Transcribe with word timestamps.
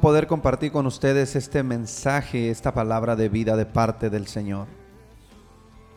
poder 0.00 0.28
compartir 0.28 0.70
con 0.70 0.86
ustedes 0.86 1.34
este 1.34 1.64
mensaje, 1.64 2.48
esta 2.48 2.72
palabra 2.72 3.16
de 3.16 3.28
vida 3.28 3.56
de 3.56 3.66
parte 3.66 4.08
del 4.08 4.28
Señor. 4.28 4.68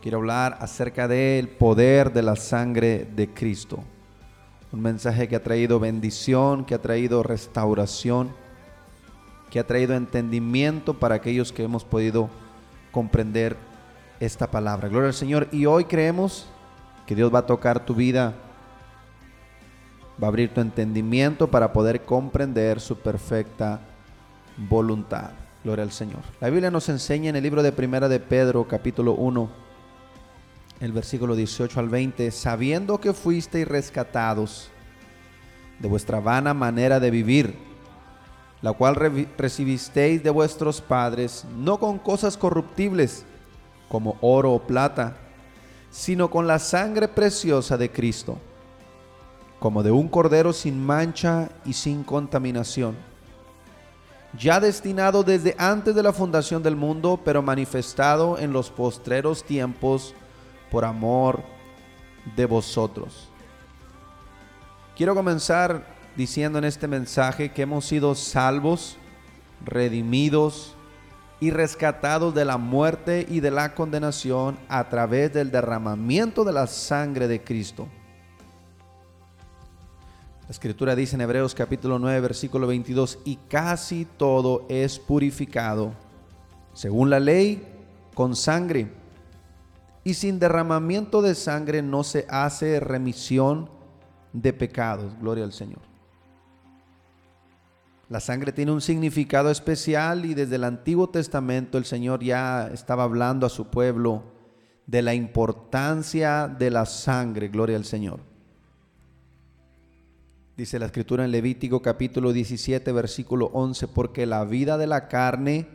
Quiero 0.01 0.17
hablar 0.17 0.57
acerca 0.61 1.07
del 1.07 1.47
poder 1.47 2.11
de 2.11 2.23
la 2.23 2.35
sangre 2.35 3.07
de 3.15 3.31
Cristo. 3.31 3.83
Un 4.71 4.81
mensaje 4.81 5.27
que 5.27 5.35
ha 5.35 5.43
traído 5.43 5.79
bendición, 5.79 6.65
que 6.65 6.73
ha 6.73 6.81
traído 6.81 7.21
restauración, 7.21 8.31
que 9.51 9.59
ha 9.59 9.67
traído 9.67 9.93
entendimiento 9.93 10.95
para 10.95 11.15
aquellos 11.15 11.51
que 11.51 11.63
hemos 11.63 11.83
podido 11.83 12.29
comprender 12.91 13.57
esta 14.19 14.49
palabra. 14.49 14.89
Gloria 14.89 15.09
al 15.09 15.13
Señor. 15.13 15.47
Y 15.51 15.67
hoy 15.67 15.85
creemos 15.85 16.47
que 17.05 17.13
Dios 17.13 17.33
va 17.33 17.39
a 17.39 17.45
tocar 17.45 17.85
tu 17.85 17.93
vida 17.93 18.33
va 20.21 20.27
a 20.27 20.29
abrir 20.29 20.53
tu 20.53 20.61
entendimiento 20.61 21.49
para 21.49 21.73
poder 21.73 22.03
comprender 22.03 22.79
su 22.79 22.97
perfecta 22.97 23.81
voluntad. 24.57 25.31
Gloria 25.63 25.83
al 25.83 25.91
Señor. 25.91 26.21
La 26.39 26.49
Biblia 26.49 26.71
nos 26.71 26.89
enseña 26.89 27.29
en 27.29 27.35
el 27.35 27.43
libro 27.43 27.61
de 27.61 27.71
Primera 27.71 28.07
de 28.09 28.19
Pedro, 28.19 28.67
capítulo 28.67 29.13
1, 29.13 29.49
el 30.79 30.91
versículo 30.91 31.35
18 31.35 31.79
al 31.79 31.89
20, 31.89 32.31
sabiendo 32.31 32.99
que 32.99 33.13
fuisteis 33.13 33.67
rescatados 33.67 34.69
de 35.79 35.87
vuestra 35.87 36.19
vana 36.19 36.53
manera 36.53 36.99
de 36.99 37.11
vivir, 37.11 37.55
la 38.61 38.73
cual 38.73 38.95
re- 38.95 39.27
recibisteis 39.37 40.23
de 40.23 40.29
vuestros 40.29 40.81
padres, 40.81 41.45
no 41.57 41.79
con 41.79 41.99
cosas 41.99 42.37
corruptibles, 42.37 43.25
como 43.89 44.17
oro 44.21 44.53
o 44.53 44.59
plata, 44.65 45.17
sino 45.91 46.29
con 46.29 46.47
la 46.47 46.59
sangre 46.59 47.07
preciosa 47.07 47.77
de 47.77 47.91
Cristo 47.91 48.39
como 49.59 49.83
de 49.83 49.91
un 49.91 50.07
cordero 50.07 50.53
sin 50.53 50.83
mancha 50.83 51.49
y 51.65 51.73
sin 51.73 52.03
contaminación, 52.03 52.95
ya 54.37 54.59
destinado 54.59 55.23
desde 55.23 55.55
antes 55.57 55.95
de 55.95 56.03
la 56.03 56.13
fundación 56.13 56.61
del 56.61 56.75
mundo, 56.75 57.19
pero 57.23 57.41
manifestado 57.41 58.37
en 58.37 58.53
los 58.53 58.69
postreros 58.69 59.43
tiempos 59.43 60.13
por 60.69 60.85
amor 60.85 61.41
de 62.35 62.45
vosotros. 62.45 63.29
Quiero 64.95 65.15
comenzar 65.15 65.85
diciendo 66.15 66.57
en 66.57 66.65
este 66.65 66.87
mensaje 66.87 67.51
que 67.51 67.61
hemos 67.61 67.85
sido 67.85 68.15
salvos, 68.15 68.97
redimidos 69.63 70.75
y 71.39 71.51
rescatados 71.51 72.33
de 72.33 72.45
la 72.45 72.57
muerte 72.57 73.25
y 73.29 73.39
de 73.39 73.51
la 73.51 73.75
condenación 73.75 74.57
a 74.67 74.89
través 74.89 75.33
del 75.33 75.51
derramamiento 75.51 76.43
de 76.43 76.53
la 76.53 76.67
sangre 76.67 77.27
de 77.27 77.43
Cristo. 77.43 77.87
La 80.47 80.51
escritura 80.51 80.95
dice 80.95 81.15
en 81.15 81.21
Hebreos 81.21 81.53
capítulo 81.53 81.99
9, 81.99 82.21
versículo 82.21 82.67
22, 82.67 83.19
y 83.25 83.35
casi 83.49 84.05
todo 84.05 84.65
es 84.69 84.97
purificado, 84.97 85.91
según 86.71 87.09
la 87.09 87.19
ley, 87.19 87.61
con 88.13 88.33
sangre. 88.33 88.87
Y 90.05 90.13
sin 90.13 90.39
derramamiento 90.39 91.21
de 91.21 91.35
sangre 91.35 91.81
no 91.81 92.05
se 92.05 92.25
hace 92.29 92.79
remisión 92.79 93.69
de 94.31 94.53
pecados. 94.53 95.19
Gloria 95.19 95.43
al 95.43 95.51
Señor. 95.51 95.81
La 98.07 98.21
sangre 98.21 98.53
tiene 98.53 98.71
un 98.71 98.79
significado 98.79 99.51
especial 99.51 100.23
y 100.23 100.33
desde 100.33 100.55
el 100.55 100.63
Antiguo 100.63 101.09
Testamento 101.09 101.77
el 101.77 101.83
Señor 101.83 102.23
ya 102.23 102.69
estaba 102.73 103.03
hablando 103.03 103.45
a 103.45 103.49
su 103.49 103.67
pueblo 103.67 104.23
de 104.85 105.01
la 105.01 105.13
importancia 105.13 106.47
de 106.47 106.71
la 106.71 106.85
sangre. 106.85 107.49
Gloria 107.49 107.75
al 107.75 107.83
Señor. 107.83 108.36
Dice 110.57 110.79
la 110.79 110.87
escritura 110.87 111.23
en 111.23 111.29
Levítico 111.29 111.83
capítulo 111.83 112.33
17 112.33 112.91
versículo 112.91 113.51
11, 113.53 113.89
porque 113.89 114.25
la 114.25 114.43
vida 114.43 114.79
de 114.79 114.87
la 114.87 115.07
carne 115.07 115.67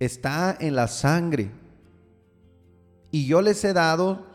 está 0.00 0.56
en 0.58 0.74
la 0.74 0.88
sangre. 0.88 1.52
Y 3.12 3.26
yo 3.26 3.40
les 3.42 3.62
he 3.62 3.72
dado 3.72 4.26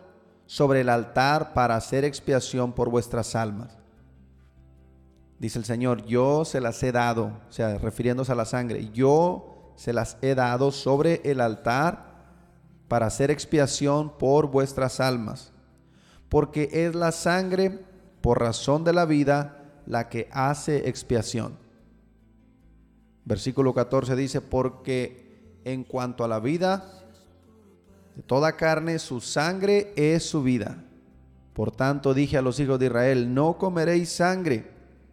sobre 0.45 0.79
el 0.79 0.87
altar 0.87 1.53
para 1.53 1.75
hacer 1.75 2.05
expiación 2.05 2.71
por 2.71 2.89
vuestras 2.89 3.35
almas. 3.35 3.77
Dice 5.37 5.59
el 5.59 5.65
Señor, 5.65 6.05
yo 6.05 6.45
se 6.45 6.61
las 6.61 6.81
he 6.81 6.93
dado, 6.93 7.33
o 7.49 7.51
sea, 7.51 7.77
refiriéndose 7.77 8.31
a 8.31 8.35
la 8.35 8.45
sangre, 8.45 8.89
yo 8.93 9.73
se 9.75 9.91
las 9.91 10.17
he 10.21 10.33
dado 10.33 10.71
sobre 10.71 11.19
el 11.25 11.41
altar 11.41 12.23
para 12.87 13.07
hacer 13.07 13.31
expiación 13.31 14.17
por 14.17 14.47
vuestras 14.47 15.01
almas. 15.01 15.51
Porque 16.29 16.69
es 16.71 16.95
la 16.95 17.11
sangre 17.11 17.83
por 18.25 18.39
razón 18.39 18.83
de 18.83 18.91
la 18.91 19.05
vida 19.05 19.55
la 19.85 20.09
que 20.09 20.27
hace 20.31 20.89
expiación. 20.89 21.59
Versículo 23.23 23.75
14 23.75 24.15
dice, 24.15 24.41
porque 24.41 25.59
en 25.63 25.83
cuanto 25.83 26.23
a 26.23 26.27
la 26.27 26.39
vida 26.39 27.03
de 28.15 28.23
toda 28.23 28.53
carne, 28.53 28.97
su 28.97 29.21
sangre 29.21 29.93
es 29.95 30.27
su 30.27 30.41
vida. 30.41 30.83
Por 31.53 31.69
tanto 31.69 32.15
dije 32.15 32.35
a 32.35 32.41
los 32.41 32.59
hijos 32.59 32.79
de 32.79 32.87
Israel, 32.87 33.31
no 33.31 33.59
comeréis 33.59 34.09
sangre 34.09 34.71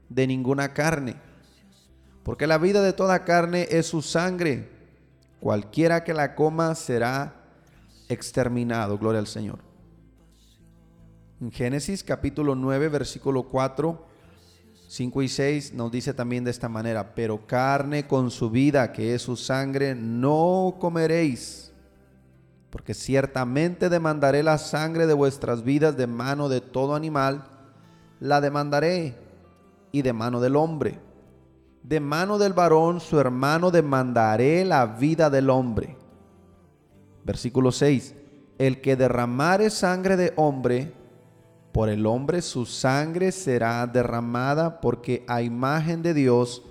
de 0.09 0.27
ninguna 0.27 0.73
carne, 0.73 1.17
porque 2.23 2.47
la 2.47 2.57
vida 2.57 2.81
de 2.81 2.95
toda 2.95 3.25
carne 3.25 3.69
es 3.71 3.89
su 3.89 4.01
sangre. 4.01 4.71
Cualquiera 5.39 6.03
que 6.03 6.15
la 6.15 6.35
coma 6.35 6.75
será 6.75 7.35
exterminado. 8.09 8.97
Gloria 8.97 9.21
al 9.21 9.27
Señor. 9.27 9.72
En 11.43 11.51
Génesis 11.51 12.05
capítulo 12.05 12.55
9, 12.55 12.89
versículo 12.89 13.43
4, 13.43 14.01
5 14.87 15.23
y 15.23 15.29
6 15.29 15.75
nos 15.75 15.91
dice 15.91 16.15
también 16.15 16.45
de 16.45 16.53
esta 16.53 16.69
manera, 16.69 17.17
pero 17.17 17.49
carne 17.49 18.07
con 18.07 18.31
su 18.31 18.49
vida, 18.49 18.93
que 18.93 19.13
es 19.13 19.23
su 19.23 19.35
sangre, 19.35 19.97
no 19.97 20.77
comeréis, 20.79 21.73
porque 22.71 22.95
ciertamente 22.95 23.89
demandaré 23.89 24.45
la 24.45 24.57
sangre 24.57 25.09
de 25.09 25.15
vuestras 25.15 25.65
vidas 25.65 25.97
de 25.97 26.07
mano 26.07 26.49
de 26.49 26.61
todo 26.61 26.95
animal, 26.95 27.45
la 28.21 28.41
demandaré 28.41 29.17
y 29.91 30.03
de 30.03 30.13
mano 30.13 30.41
del 30.41 30.55
hombre. 30.55 31.01
De 31.83 31.99
mano 31.99 32.39
del 32.39 32.53
varón, 32.53 33.01
su 33.01 33.19
hermano, 33.19 33.73
demandaré 33.73 34.65
la 34.65 34.87
vida 34.87 35.29
del 35.29 35.51
hombre. 35.51 35.97
Versículo 37.25 37.73
6. 37.73 38.15
El 38.59 38.81
que 38.81 38.95
derramare 38.95 39.71
sangre 39.71 40.17
de 40.17 40.33
hombre, 40.37 41.02
por 41.73 41.89
el 41.89 42.05
hombre 42.07 42.43
su 42.43 42.67
sangre 42.67 43.33
será 43.33 43.87
derramada, 43.87 44.81
porque 44.81 45.25
a 45.27 45.43
imagen 45.43 46.03
de 46.03 46.13
Dios 46.13 46.63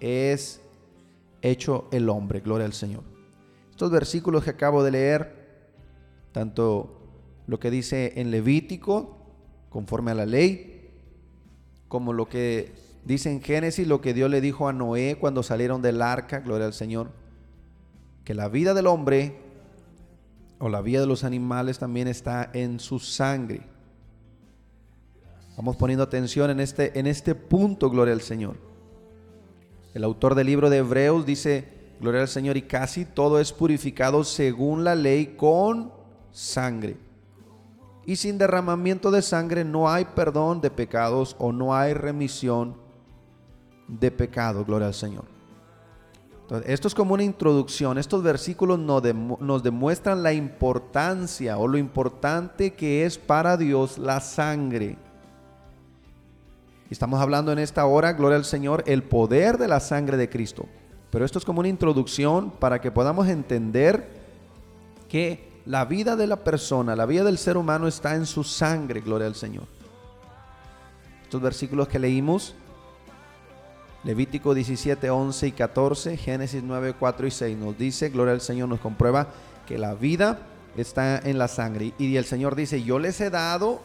es 0.00 0.60
hecho 1.40 1.88
el 1.90 2.08
hombre. 2.10 2.40
Gloria 2.40 2.66
al 2.66 2.74
Señor. 2.74 3.02
Estos 3.70 3.90
versículos 3.90 4.44
que 4.44 4.50
acabo 4.50 4.84
de 4.84 4.90
leer, 4.90 5.66
tanto 6.32 7.00
lo 7.46 7.58
que 7.58 7.70
dice 7.70 8.12
en 8.16 8.30
Levítico, 8.30 9.16
conforme 9.70 10.10
a 10.10 10.14
la 10.14 10.26
ley, 10.26 10.90
como 11.88 12.12
lo 12.12 12.28
que 12.28 12.72
dice 13.04 13.30
en 13.30 13.40
Génesis, 13.40 13.86
lo 13.86 14.00
que 14.00 14.14
Dios 14.14 14.30
le 14.30 14.40
dijo 14.40 14.68
a 14.68 14.72
Noé 14.72 15.16
cuando 15.18 15.42
salieron 15.42 15.80
del 15.80 16.02
arca, 16.02 16.40
gloria 16.40 16.66
al 16.66 16.74
Señor, 16.74 17.10
que 18.24 18.34
la 18.34 18.48
vida 18.48 18.74
del 18.74 18.86
hombre 18.86 19.36
o 20.58 20.68
la 20.68 20.80
vida 20.80 21.00
de 21.00 21.06
los 21.06 21.24
animales 21.24 21.78
también 21.78 22.08
está 22.08 22.50
en 22.52 22.80
su 22.80 22.98
sangre. 22.98 23.75
Vamos 25.56 25.76
poniendo 25.76 26.02
atención 26.02 26.50
en 26.50 26.60
este, 26.60 26.98
en 26.98 27.06
este 27.06 27.34
punto, 27.34 27.90
gloria 27.90 28.14
al 28.14 28.20
Señor. 28.20 28.56
El 29.94 30.04
autor 30.04 30.34
del 30.34 30.46
libro 30.46 30.68
de 30.68 30.78
Hebreos 30.78 31.24
dice, 31.24 31.66
gloria 32.00 32.22
al 32.22 32.28
Señor, 32.28 32.56
y 32.56 32.62
casi 32.62 33.04
todo 33.04 33.40
es 33.40 33.52
purificado 33.52 34.22
según 34.24 34.84
la 34.84 34.94
ley 34.94 35.34
con 35.36 35.92
sangre. 36.30 36.96
Y 38.04 38.16
sin 38.16 38.38
derramamiento 38.38 39.10
de 39.10 39.22
sangre 39.22 39.64
no 39.64 39.90
hay 39.90 40.04
perdón 40.04 40.60
de 40.60 40.70
pecados 40.70 41.34
o 41.38 41.52
no 41.52 41.74
hay 41.74 41.94
remisión 41.94 42.76
de 43.88 44.10
pecado, 44.10 44.64
gloria 44.64 44.88
al 44.88 44.94
Señor 44.94 45.36
esto 46.64 46.88
es 46.88 46.94
como 46.94 47.14
una 47.14 47.24
introducción. 47.24 47.98
Estos 47.98 48.22
versículos 48.22 48.78
nos, 48.78 49.62
demuestran 49.62 50.22
la 50.22 50.32
importancia 50.32 51.58
o 51.58 51.66
lo 51.66 51.76
importante 51.76 52.74
que 52.74 53.04
es 53.04 53.18
para 53.18 53.56
Dios 53.56 53.98
la 53.98 54.20
sangre. 54.20 54.96
Estamos 56.90 57.20
hablando 57.20 57.52
en 57.52 57.58
esta 57.58 57.84
hora, 57.86 58.12
gloria 58.12 58.36
al 58.36 58.44
Señor, 58.44 58.84
el 58.86 59.02
poder 59.02 59.58
de 59.58 59.68
la 59.68 59.80
sangre 59.80 60.16
de 60.16 60.28
Cristo. 60.28 60.66
Pero 61.10 61.24
esto 61.24 61.38
es 61.38 61.44
como 61.44 61.60
una 61.60 61.68
introducción 61.68 62.50
para 62.50 62.80
que 62.80 62.90
podamos 62.90 63.28
entender 63.28 64.08
que 65.08 65.62
la 65.64 65.84
vida 65.84 66.14
de 66.14 66.26
la 66.26 66.36
persona, 66.44 66.94
la 66.94 67.06
vida 67.06 67.24
del 67.24 67.38
ser 67.38 67.56
humano 67.56 67.88
está 67.88 68.14
en 68.14 68.26
su 68.26 68.44
sangre, 68.44 69.00
gloria 69.00 69.26
al 69.26 69.34
Señor. 69.34 69.64
Estos 71.24 71.42
versículos 71.42 71.88
que 71.88 71.98
leímos 71.98 72.54
Levítico 74.06 74.54
17, 74.54 75.10
11 75.10 75.48
y 75.48 75.52
14, 75.52 76.16
Génesis 76.16 76.62
9, 76.62 76.94
4 76.96 77.26
y 77.26 77.30
6 77.32 77.58
nos 77.58 77.76
dice, 77.76 78.08
gloria 78.10 78.34
al 78.34 78.40
Señor, 78.40 78.68
nos 78.68 78.78
comprueba 78.78 79.26
que 79.66 79.78
la 79.78 79.94
vida 79.94 80.38
está 80.76 81.18
en 81.18 81.38
la 81.38 81.48
sangre. 81.48 81.92
Y 81.98 82.14
el 82.14 82.24
Señor 82.24 82.54
dice, 82.54 82.84
yo 82.84 83.00
les 83.00 83.20
he 83.20 83.30
dado 83.30 83.82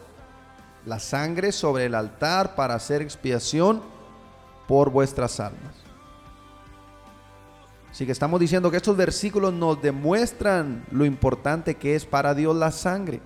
la 0.86 0.98
sangre 0.98 1.52
sobre 1.52 1.86
el 1.86 1.94
altar 1.94 2.54
para 2.54 2.74
hacer 2.74 3.02
expiación 3.02 3.82
por 4.66 4.90
vuestras 4.90 5.38
almas. 5.40 5.74
Así 7.90 8.06
que 8.06 8.12
estamos 8.12 8.40
diciendo 8.40 8.70
que 8.70 8.78
estos 8.78 8.96
versículos 8.96 9.52
nos 9.52 9.80
demuestran 9.82 10.84
lo 10.90 11.04
importante 11.04 11.74
que 11.74 11.94
es 11.94 12.06
para 12.06 12.34
Dios 12.34 12.56
la 12.56 12.70
sangre. 12.70 13.20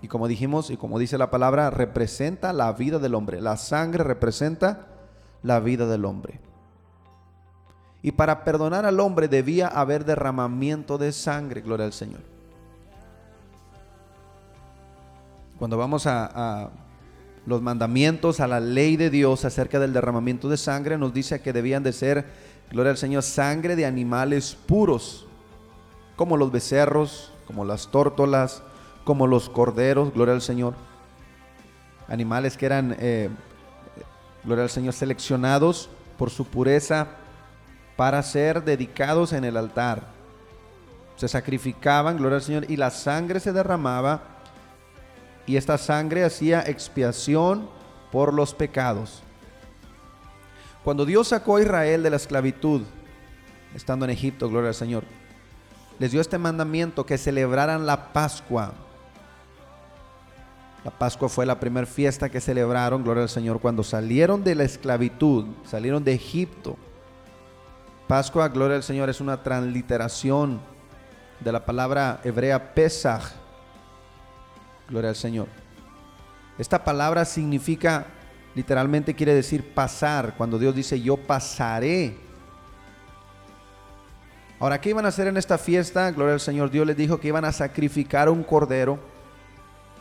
Y 0.00 0.08
como 0.08 0.26
dijimos 0.26 0.70
y 0.70 0.76
como 0.76 0.98
dice 0.98 1.18
la 1.18 1.30
palabra, 1.30 1.70
representa 1.70 2.52
la 2.52 2.72
vida 2.72 2.98
del 2.98 3.14
hombre. 3.14 3.40
La 3.40 3.58
sangre 3.58 4.04
representa 4.04 4.88
la 5.42 5.60
vida 5.60 5.86
del 5.86 6.06
hombre. 6.06 6.40
Y 8.00 8.12
para 8.12 8.42
perdonar 8.42 8.84
al 8.84 8.98
hombre 9.00 9.28
debía 9.28 9.68
haber 9.68 10.04
derramamiento 10.04 10.98
de 10.98 11.12
sangre, 11.12 11.60
gloria 11.60 11.86
al 11.86 11.92
Señor. 11.92 12.31
Cuando 15.62 15.78
vamos 15.78 16.08
a, 16.08 16.70
los 17.46 17.62
mandamientos, 17.62 18.40
a 18.40 18.48
la 18.48 18.58
ley 18.58 18.96
de 18.96 19.10
Dios 19.10 19.44
acerca 19.44 19.78
del 19.78 19.92
derramamiento 19.92 20.48
de 20.48 20.56
sangre, 20.56 20.98
nos 20.98 21.14
dice 21.14 21.40
que 21.40 21.52
debían 21.52 21.84
de 21.84 21.92
ser, 21.92 22.26
gloria 22.72 22.90
al 22.90 22.96
Señor, 22.96 23.22
sangre 23.22 23.76
de 23.76 23.86
animales 23.86 24.56
puros, 24.66 25.28
como 26.16 26.36
los 26.36 26.50
becerros, 26.50 27.32
como 27.46 27.64
las 27.64 27.92
tórtolas, 27.92 28.64
como 29.04 29.28
los 29.28 29.48
corderos, 29.48 30.12
gloria 30.12 30.34
al 30.34 30.42
Señor. 30.42 30.74
Animales 32.08 32.56
que 32.56 32.66
eran 32.66 32.96
eh, 32.98 33.30
gloria 34.42 34.64
al 34.64 34.70
Señor, 34.70 34.94
seleccionados 34.94 35.90
por 36.18 36.30
su 36.30 36.44
pureza 36.44 37.06
para 37.94 38.20
ser 38.24 38.64
dedicados 38.64 39.32
en 39.32 39.44
el 39.44 39.56
altar. 39.56 40.08
Se 41.14 41.28
sacrificaban, 41.28 42.16
gloria 42.16 42.38
al 42.38 42.42
Señor, 42.42 42.68
y 42.68 42.76
la 42.76 42.90
sangre 42.90 43.38
se 43.38 43.52
derramaba 43.52 44.31
y 45.46 45.56
esta 45.56 45.78
sangre 45.78 46.24
hacía 46.24 46.62
expiación 46.62 47.68
por 48.10 48.32
los 48.32 48.54
pecados. 48.54 49.22
Cuando 50.84 51.04
Dios 51.04 51.28
sacó 51.28 51.56
a 51.56 51.62
Israel 51.62 52.02
de 52.02 52.10
la 52.10 52.16
esclavitud, 52.16 52.82
estando 53.74 54.04
en 54.04 54.10
Egipto, 54.10 54.48
gloria 54.48 54.68
al 54.68 54.74
Señor, 54.74 55.04
les 55.98 56.10
dio 56.10 56.20
este 56.20 56.38
mandamiento 56.38 57.06
que 57.06 57.18
celebraran 57.18 57.86
la 57.86 58.12
Pascua 58.12 58.72
la 60.84 60.90
Pascua 60.90 61.28
fue 61.28 61.46
la 61.46 61.60
primera 61.60 61.86
fiesta 61.86 62.28
que 62.28 62.40
celebraron, 62.40 63.04
gloria 63.04 63.22
al 63.22 63.28
Señor, 63.28 63.60
cuando 63.60 63.84
salieron 63.84 64.42
de 64.42 64.56
la 64.56 64.64
esclavitud, 64.64 65.46
salieron 65.64 66.02
de 66.02 66.12
Egipto. 66.12 66.76
Pascua, 68.08 68.48
gloria 68.48 68.76
al 68.76 68.82
Señor, 68.82 69.08
es 69.08 69.20
una 69.20 69.44
transliteración 69.44 70.60
de 71.38 71.52
la 71.52 71.64
palabra 71.64 72.20
hebrea 72.24 72.74
Pesach. 72.74 73.22
Gloria 74.92 75.08
al 75.08 75.16
Señor. 75.16 75.48
Esta 76.58 76.84
palabra 76.84 77.24
significa, 77.24 78.08
literalmente 78.54 79.14
quiere 79.14 79.34
decir 79.34 79.72
pasar. 79.72 80.34
Cuando 80.36 80.58
Dios 80.58 80.74
dice, 80.74 81.00
yo 81.00 81.16
pasaré. 81.16 82.14
Ahora, 84.60 84.78
¿qué 84.82 84.90
iban 84.90 85.06
a 85.06 85.08
hacer 85.08 85.28
en 85.28 85.38
esta 85.38 85.56
fiesta? 85.56 86.10
Gloria 86.10 86.34
al 86.34 86.40
Señor. 86.40 86.70
Dios 86.70 86.86
les 86.86 86.94
dijo 86.94 87.18
que 87.18 87.28
iban 87.28 87.46
a 87.46 87.52
sacrificar 87.52 88.28
un 88.28 88.44
cordero 88.44 88.98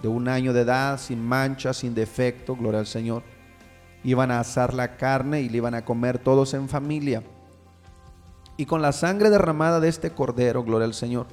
de 0.01 0.09
un 0.09 0.27
año 0.27 0.51
de 0.51 0.61
edad, 0.61 0.99
sin 0.99 1.25
mancha, 1.25 1.73
sin 1.73 1.95
defecto, 1.95 2.57
gloria 2.57 2.81
al 2.81 2.87
Señor. 2.87 3.23
Iban 4.03 4.29
a 4.29 4.41
asar 4.41 4.73
la 4.73 4.97
carne 4.97 5.39
y 5.39 5.47
le 5.47 5.57
iban 5.57 5.73
a 5.73 5.85
comer 5.85 6.19
todos 6.19 6.53
en 6.53 6.67
familia. 6.67 7.23
Y 8.57 8.65
con 8.65 8.81
la 8.81 8.91
sangre 8.91 9.29
derramada 9.29 9.79
de 9.79 9.87
este 9.87 10.11
cordero, 10.11 10.65
gloria 10.65 10.85
al 10.85 10.93
Señor, 10.93 11.27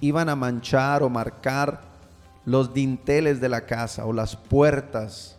iban 0.00 0.28
a 0.28 0.36
manchar 0.36 1.02
o 1.02 1.10
marcar 1.10 1.87
los 2.44 2.72
dinteles 2.74 3.40
de 3.40 3.48
la 3.48 3.66
casa 3.66 4.06
o 4.06 4.12
las 4.12 4.36
puertas. 4.36 5.36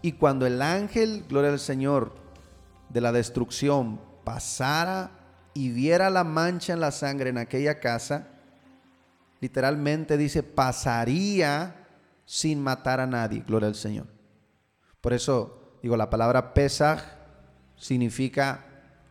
Y 0.00 0.12
cuando 0.12 0.46
el 0.46 0.62
ángel, 0.62 1.24
gloria 1.28 1.50
al 1.50 1.60
Señor, 1.60 2.14
de 2.88 3.00
la 3.00 3.12
destrucción 3.12 4.00
pasara 4.24 5.10
y 5.54 5.70
viera 5.70 6.10
la 6.10 6.24
mancha 6.24 6.72
en 6.72 6.80
la 6.80 6.90
sangre 6.90 7.30
en 7.30 7.38
aquella 7.38 7.80
casa, 7.80 8.28
literalmente 9.40 10.16
dice, 10.16 10.42
pasaría 10.42 11.76
sin 12.24 12.62
matar 12.62 13.00
a 13.00 13.06
nadie. 13.06 13.44
Gloria 13.46 13.68
al 13.68 13.74
Señor. 13.74 14.06
Por 15.00 15.12
eso 15.12 15.78
digo, 15.82 15.96
la 15.96 16.08
palabra 16.08 16.54
Pesaj 16.54 17.02
significa 17.76 18.64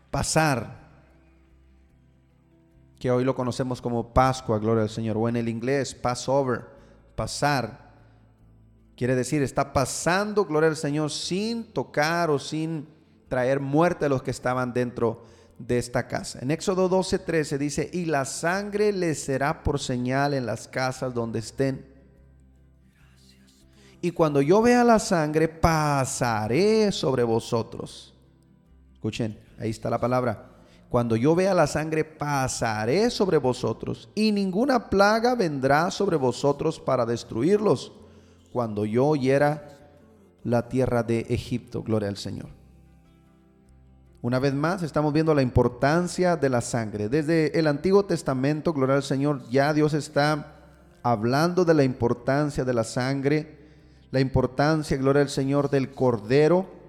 pasar, 0.10 0.81
que 3.02 3.10
hoy 3.10 3.24
lo 3.24 3.34
conocemos 3.34 3.82
como 3.82 4.14
Pascua, 4.14 4.60
gloria 4.60 4.84
al 4.84 4.90
Señor, 4.92 5.18
o 5.18 5.28
en 5.28 5.36
el 5.36 5.50
inglés, 5.50 5.96
Passover, 5.96 6.66
pasar. 7.16 7.90
Quiere 8.96 9.16
decir, 9.16 9.42
está 9.42 9.74
pasando, 9.74 10.46
gloria 10.46 10.70
al 10.70 10.78
Señor, 10.78 11.10
sin 11.10 11.64
tocar 11.74 12.30
o 12.30 12.38
sin 12.38 12.88
traer 13.28 13.60
muerte 13.60 14.06
a 14.06 14.10
los 14.10 14.22
que 14.22 14.30
estaban 14.30 14.72
dentro 14.72 15.26
de 15.58 15.80
esta 15.80 16.08
casa. 16.08 16.38
En 16.44 16.52
Éxodo 16.52 16.88
12, 16.90 17.18
13 17.18 17.58
dice, 17.58 17.90
y 17.92 18.06
la 18.06 18.24
sangre 18.24 18.94
les 18.94 19.24
será 19.24 19.64
por 19.64 19.80
señal 19.80 20.36
en 20.36 20.46
las 20.46 20.68
casas 20.68 21.12
donde 21.12 21.40
estén. 21.40 21.84
Y 24.00 24.12
cuando 24.12 24.44
yo 24.44 24.62
vea 24.62 24.84
la 24.84 25.00
sangre, 25.00 25.48
pasaré 25.48 26.92
sobre 26.92 27.24
vosotros. 27.24 28.14
Escuchen, 28.94 29.40
ahí 29.58 29.72
está 29.72 29.90
la 29.90 30.00
palabra. 30.00 30.51
Cuando 30.92 31.16
yo 31.16 31.36
vea 31.36 31.54
la 31.54 31.68
sangre, 31.68 32.04
pasaré 32.04 33.10
sobre 33.12 33.38
vosotros, 33.38 34.10
y 34.14 34.34
ninguna 34.34 34.90
plaga 34.90 35.36
vendrá 35.36 35.90
sobre 35.90 36.18
vosotros 36.18 36.82
para 36.82 37.06
destruirlos, 37.06 37.94
cuando 38.52 38.84
yo 38.84 39.08
oyera 39.08 39.70
la 40.44 40.68
tierra 40.68 41.02
de 41.02 41.22
Egipto. 41.30 41.82
Gloria 41.82 42.10
al 42.10 42.18
Señor. 42.18 42.50
Una 44.22 44.40
vez 44.40 44.54
más, 44.54 44.84
estamos 44.84 45.14
viendo 45.14 45.34
la 45.34 45.42
importancia 45.42 46.36
de 46.36 46.50
la 46.50 46.60
sangre. 46.60 47.08
Desde 47.08 47.58
el 47.58 47.68
Antiguo 47.68 48.04
Testamento, 48.04 48.74
gloria 48.74 48.98
al 48.98 49.04
Señor, 49.04 49.48
ya 49.50 49.74
Dios 49.74 49.94
está 49.94 50.58
hablando 51.04 51.64
de 51.64 51.74
la 51.74 51.86
importancia 51.86 52.66
de 52.66 52.74
la 52.74 52.84
sangre, 52.84 53.60
la 54.12 54.20
importancia, 54.20 54.98
gloria 54.98 55.22
al 55.22 55.30
Señor, 55.30 55.70
del 55.70 55.92
cordero, 55.92 56.81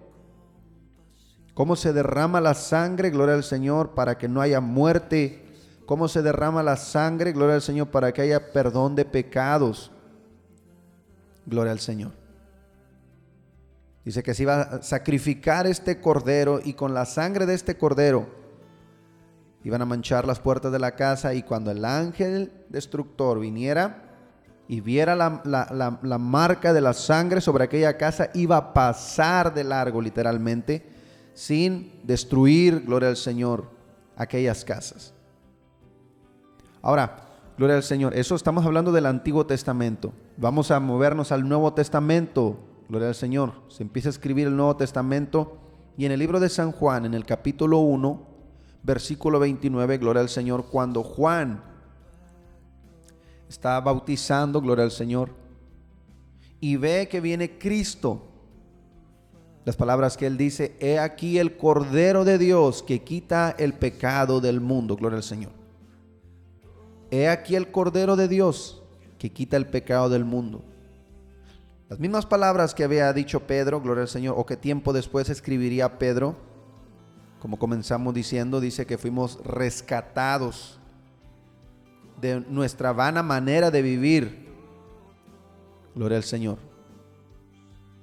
cómo 1.54 1.76
se 1.76 1.92
derrama 1.92 2.40
la 2.40 2.54
sangre, 2.54 3.10
gloria 3.10 3.34
al 3.34 3.44
Señor, 3.44 3.90
para 3.90 4.18
que 4.18 4.28
no 4.28 4.40
haya 4.40 4.60
muerte, 4.60 5.44
cómo 5.86 6.08
se 6.08 6.22
derrama 6.22 6.62
la 6.62 6.76
sangre, 6.76 7.32
gloria 7.32 7.56
al 7.56 7.62
Señor, 7.62 7.88
para 7.88 8.12
que 8.12 8.22
haya 8.22 8.52
perdón 8.52 8.96
de 8.96 9.04
pecados. 9.04 9.90
Gloria 11.44 11.72
al 11.72 11.80
Señor. 11.80 12.12
Dice 14.04 14.22
que 14.22 14.34
se 14.34 14.42
iba 14.42 14.62
a 14.62 14.82
sacrificar 14.82 15.66
este 15.66 16.00
cordero 16.00 16.60
y 16.62 16.74
con 16.74 16.92
la 16.92 17.04
sangre 17.04 17.46
de 17.46 17.54
este 17.54 17.76
cordero 17.76 18.26
iban 19.64 19.80
a 19.80 19.86
manchar 19.86 20.26
las 20.26 20.40
puertas 20.40 20.72
de 20.72 20.80
la 20.80 20.96
casa 20.96 21.34
y 21.34 21.44
cuando 21.44 21.70
el 21.70 21.84
ángel 21.84 22.52
destructor 22.68 23.38
viniera 23.38 24.02
y 24.66 24.80
viera 24.80 25.14
la, 25.14 26.18
marca 26.18 26.72
de 26.72 26.80
la 26.80 26.94
sangre 26.94 27.40
sobre 27.40 27.64
aquella 27.64 27.96
casa, 27.96 28.30
iba 28.34 28.56
a 28.56 28.72
pasar 28.72 29.54
de 29.54 29.62
largo 29.62 30.00
literalmente 30.00 30.91
sin 31.34 32.00
destruir, 32.04 32.84
gloria 32.84 33.08
al 33.08 33.16
Señor, 33.16 33.70
aquellas 34.16 34.64
casas. 34.64 35.14
Ahora, 36.80 37.28
gloria 37.56 37.76
al 37.76 37.82
Señor, 37.82 38.14
eso 38.16 38.34
estamos 38.34 38.64
hablando 38.64 38.92
del 38.92 39.06
Antiguo 39.06 39.46
Testamento. 39.46 40.12
Vamos 40.36 40.70
a 40.70 40.80
movernos 40.80 41.32
al 41.32 41.48
Nuevo 41.48 41.72
Testamento 41.74 42.58
Gloria 42.92 43.08
al 43.08 43.14
Señor. 43.14 43.54
Se 43.68 43.82
empieza 43.82 44.08
a 44.08 44.10
escribir 44.10 44.46
el 44.46 44.54
Nuevo 44.54 44.76
Testamento 44.76 45.56
y 45.96 46.04
en 46.04 46.12
el 46.12 46.18
libro 46.18 46.40
de 46.40 46.50
San 46.50 46.72
Juan, 46.72 47.06
en 47.06 47.14
el 47.14 47.24
capítulo 47.24 47.78
1, 47.78 48.22
versículo 48.82 49.38
29, 49.38 49.96
Gloria 49.96 50.20
al 50.20 50.28
Señor, 50.28 50.66
cuando 50.66 51.02
Juan 51.02 51.62
está 53.48 53.80
bautizando, 53.80 54.60
Gloria 54.60 54.84
al 54.84 54.90
Señor, 54.90 55.30
y 56.60 56.76
ve 56.76 57.08
que 57.10 57.22
viene 57.22 57.58
Cristo. 57.58 58.28
Las 59.64 59.76
palabras 59.76 60.16
que 60.16 60.26
él 60.26 60.36
dice, 60.36 60.76
he 60.80 60.98
aquí 60.98 61.38
el 61.38 61.56
Cordero 61.56 62.24
de 62.24 62.38
Dios 62.38 62.82
que 62.82 63.02
quita 63.02 63.54
el 63.58 63.74
pecado 63.74 64.40
del 64.40 64.60
mundo, 64.60 64.96
Gloria 64.96 65.18
al 65.18 65.22
Señor. 65.22 65.52
He 67.10 67.28
aquí 67.28 67.54
el 67.56 67.70
Cordero 67.70 68.16
de 68.16 68.26
Dios 68.26 68.82
que 69.18 69.30
quita 69.30 69.56
el 69.56 69.66
pecado 69.66 70.08
del 70.08 70.24
mundo. 70.24 70.64
Las 71.92 72.00
mismas 72.00 72.24
palabras 72.24 72.74
que 72.74 72.84
había 72.84 73.12
dicho 73.12 73.40
Pedro, 73.46 73.82
gloria 73.82 74.00
al 74.00 74.08
Señor, 74.08 74.34
o 74.38 74.46
que 74.46 74.56
tiempo 74.56 74.94
después 74.94 75.28
escribiría 75.28 75.98
Pedro, 75.98 76.36
como 77.38 77.58
comenzamos 77.58 78.14
diciendo, 78.14 78.60
dice 78.60 78.86
que 78.86 78.96
fuimos 78.96 79.38
rescatados 79.44 80.80
de 82.18 82.40
nuestra 82.48 82.94
vana 82.94 83.22
manera 83.22 83.70
de 83.70 83.82
vivir. 83.82 84.48
Gloria 85.94 86.16
al 86.16 86.24
Señor. 86.24 86.56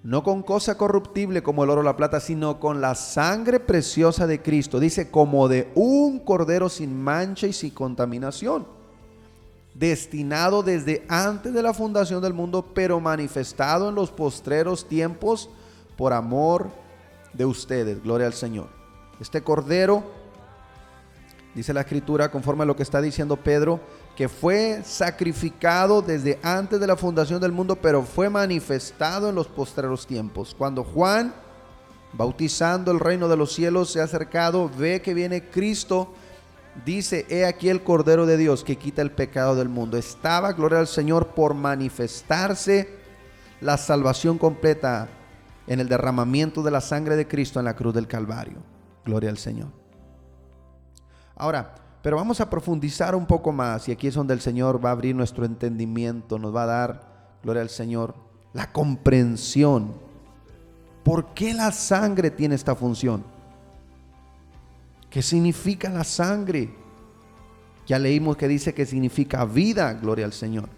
No 0.01 0.23
con 0.23 0.43
cosa 0.43 0.77
corruptible 0.77 1.43
como 1.43 1.63
el 1.63 1.69
oro 1.69 1.81
o 1.81 1.83
la 1.83 1.97
plata, 1.97 2.19
sino 2.19 2.59
con 2.59 2.79
la 2.79 2.95
sangre 2.95 3.59
preciosa 3.59 4.27
de 4.27 4.41
Cristo. 4.41 4.79
Dice, 4.79 5.11
como 5.11 5.47
de 5.47 5.71
un 5.75 6.19
cordero 6.19 6.69
sin 6.69 7.01
mancha 7.01 7.47
y 7.47 7.53
sin 7.53 7.71
contaminación 7.71 8.79
destinado 9.79 10.61
desde 10.61 11.05
antes 11.07 11.53
de 11.53 11.63
la 11.63 11.73
fundación 11.73 12.21
del 12.21 12.33
mundo, 12.33 12.65
pero 12.73 12.99
manifestado 12.99 13.87
en 13.87 13.95
los 13.95 14.11
postreros 14.11 14.87
tiempos 14.87 15.49
por 15.97 16.11
amor 16.11 16.69
de 17.33 17.45
ustedes. 17.45 18.03
Gloria 18.03 18.27
al 18.27 18.33
Señor. 18.33 18.67
Este 19.21 19.41
cordero, 19.41 20.03
dice 21.55 21.73
la 21.73 21.81
escritura, 21.81 22.29
conforme 22.29 22.63
a 22.63 22.65
lo 22.65 22.75
que 22.75 22.83
está 22.83 23.01
diciendo 23.01 23.37
Pedro, 23.37 23.79
que 24.19 24.27
fue 24.27 24.81
sacrificado 24.83 26.01
desde 26.01 26.41
antes 26.43 26.77
de 26.77 26.87
la 26.87 26.97
fundación 26.97 27.39
del 27.39 27.53
mundo, 27.53 27.77
pero 27.77 28.03
fue 28.03 28.29
manifestado 28.29 29.29
en 29.29 29.35
los 29.35 29.47
postreros 29.47 30.05
tiempos. 30.05 30.53
Cuando 30.53 30.83
Juan, 30.83 31.33
bautizando 32.11 32.91
el 32.91 32.99
reino 32.99 33.29
de 33.29 33.37
los 33.37 33.53
cielos, 33.53 33.93
se 33.93 34.01
ha 34.01 34.03
acercado, 34.03 34.69
ve 34.77 35.01
que 35.01 35.13
viene 35.13 35.47
Cristo 35.47 36.13
dice, 36.83 37.27
he 37.29 37.45
aquí 37.45 37.69
el 37.69 37.81
Cordero 37.81 38.25
de 38.25 38.35
Dios 38.35 38.65
que 38.65 38.75
quita 38.75 39.01
el 39.01 39.11
pecado 39.11 39.55
del 39.55 39.69
mundo. 39.69 39.95
Estaba, 39.95 40.51
gloria 40.51 40.79
al 40.79 40.87
Señor, 40.87 41.27
por 41.27 41.53
manifestarse 41.53 42.89
la 43.61 43.77
salvación 43.77 44.37
completa 44.37 45.07
en 45.65 45.79
el 45.79 45.87
derramamiento 45.87 46.61
de 46.61 46.71
la 46.71 46.81
sangre 46.81 47.15
de 47.15 47.25
Cristo 47.25 47.59
en 47.59 47.63
la 47.63 47.77
cruz 47.77 47.93
del 47.93 48.09
Calvario. 48.09 48.57
Gloria 49.05 49.29
al 49.29 49.37
Señor. 49.37 49.69
Ahora, 51.37 51.73
pero 52.01 52.17
vamos 52.17 52.39
a 52.39 52.49
profundizar 52.49 53.15
un 53.15 53.25
poco 53.25 53.51
más 53.51 53.87
y 53.89 53.91
aquí 53.91 54.07
es 54.07 54.15
donde 54.15 54.33
el 54.33 54.41
Señor 54.41 54.83
va 54.83 54.89
a 54.89 54.93
abrir 54.93 55.15
nuestro 55.15 55.45
entendimiento, 55.45 56.39
nos 56.39 56.55
va 56.55 56.63
a 56.63 56.67
dar, 56.67 57.37
gloria 57.43 57.61
al 57.61 57.69
Señor, 57.69 58.15
la 58.53 58.71
comprensión. 58.71 59.93
¿Por 61.03 61.33
qué 61.33 61.53
la 61.53 61.71
sangre 61.71 62.31
tiene 62.31 62.55
esta 62.55 62.75
función? 62.75 63.23
¿Qué 65.09 65.21
significa 65.21 65.89
la 65.89 66.03
sangre? 66.03 66.73
Ya 67.87 67.97
leímos 67.97 68.37
que 68.37 68.47
dice 68.47 68.73
que 68.73 68.85
significa 68.85 69.43
vida, 69.45 69.93
gloria 69.93 70.25
al 70.25 70.33
Señor. 70.33 70.69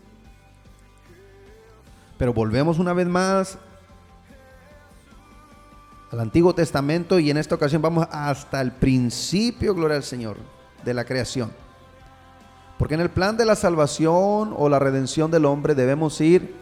Pero 2.17 2.33
volvemos 2.33 2.79
una 2.79 2.93
vez 2.93 3.07
más 3.07 3.57
al 6.11 6.19
Antiguo 6.19 6.53
Testamento 6.53 7.19
y 7.19 7.29
en 7.29 7.37
esta 7.37 7.55
ocasión 7.55 7.81
vamos 7.81 8.07
hasta 8.11 8.61
el 8.61 8.71
principio, 8.71 9.73
gloria 9.73 9.97
al 9.97 10.03
Señor, 10.03 10.37
de 10.83 10.93
la 10.93 11.05
creación. 11.05 11.51
Porque 12.77 12.95
en 12.95 13.01
el 13.01 13.09
plan 13.09 13.37
de 13.37 13.45
la 13.45 13.55
salvación 13.55 14.55
o 14.57 14.67
la 14.67 14.79
redención 14.79 15.29
del 15.29 15.45
hombre 15.45 15.75
debemos 15.75 16.19
ir 16.19 16.55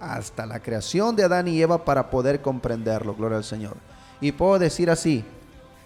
hasta 0.00 0.46
la 0.46 0.60
creación 0.60 1.16
de 1.16 1.24
Adán 1.24 1.48
y 1.48 1.60
Eva 1.60 1.84
para 1.84 2.10
poder 2.10 2.40
comprenderlo, 2.40 3.14
gloria 3.14 3.38
al 3.38 3.44
Señor. 3.44 3.76
Y 4.20 4.32
puedo 4.32 4.58
decir 4.58 4.90
así, 4.90 5.24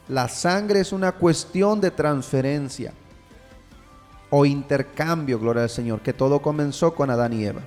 la 0.08 0.28
sangre 0.28 0.80
es 0.80 0.92
una 0.92 1.12
cuestión 1.12 1.80
de 1.80 1.90
transferencia 1.90 2.92
o 4.30 4.46
intercambio, 4.46 5.38
gloria 5.38 5.64
al 5.64 5.70
Señor, 5.70 6.00
que 6.00 6.14
todo 6.14 6.40
comenzó 6.40 6.94
con 6.94 7.10
Adán 7.10 7.34
y 7.34 7.44
Eva. 7.44 7.60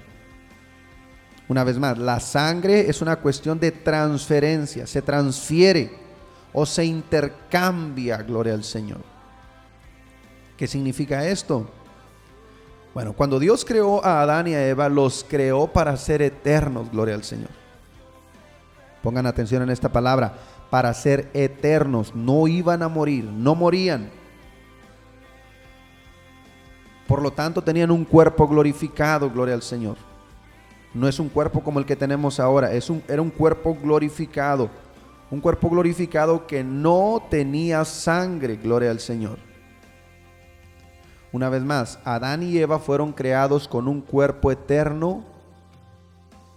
Una 1.47 1.63
vez 1.63 1.77
más, 1.77 1.97
la 1.97 2.19
sangre 2.19 2.89
es 2.89 3.01
una 3.01 3.17
cuestión 3.17 3.59
de 3.59 3.71
transferencia, 3.71 4.87
se 4.87 5.03
transfiere 5.03 5.91
o 6.53 6.65
se 6.65 6.85
intercambia, 6.85 8.17
gloria 8.23 8.55
al 8.55 8.63
Señor. 8.63 9.14
¿Qué 10.57 10.67
significa 10.67 11.27
esto? 11.27 11.67
Bueno, 12.93 13.11
cuando 13.11 13.39
Dios 13.39 13.65
creó 13.65 14.03
a 14.05 14.21
Adán 14.21 14.47
y 14.47 14.53
a 14.53 14.67
Eva, 14.67 14.87
los 14.87 15.25
creó 15.27 15.67
para 15.67 15.97
ser 15.97 16.21
eternos, 16.21 16.89
gloria 16.91 17.15
al 17.15 17.25
Señor. 17.25 17.49
Pongan 19.03 19.25
atención 19.25 19.61
en 19.63 19.69
esta 19.69 19.89
palabra 19.89 20.33
para 20.69 20.93
ser 20.93 21.29
eternos, 21.33 22.15
no 22.15 22.47
iban 22.47 22.81
a 22.81 22.87
morir, 22.87 23.25
no 23.25 23.53
morían. 23.53 24.09
Por 27.05 27.21
lo 27.21 27.31
tanto, 27.31 27.61
tenían 27.61 27.91
un 27.91 28.05
cuerpo 28.05 28.47
glorificado, 28.47 29.29
gloria 29.29 29.53
al 29.53 29.61
Señor. 29.61 29.97
No 30.93 31.07
es 31.09 31.19
un 31.19 31.27
cuerpo 31.27 31.61
como 31.61 31.79
el 31.79 31.85
que 31.85 31.97
tenemos 31.97 32.39
ahora, 32.39 32.71
es 32.71 32.89
un, 32.89 33.03
era 33.09 33.21
un 33.21 33.29
cuerpo 33.29 33.75
glorificado. 33.75 34.69
Un 35.29 35.41
cuerpo 35.41 35.69
glorificado 35.69 36.47
que 36.47 36.63
no 36.63 37.21
tenía 37.29 37.83
sangre, 37.83 38.55
gloria 38.55 38.91
al 38.91 39.01
Señor. 39.01 39.37
Una 41.35 41.49
vez 41.49 41.63
más, 41.63 41.99
Adán 42.05 42.43
y 42.43 42.57
Eva 42.57 42.79
fueron 42.79 43.11
creados 43.11 43.67
con 43.67 43.89
un 43.89 43.99
cuerpo 43.99 44.53
eterno, 44.53 45.25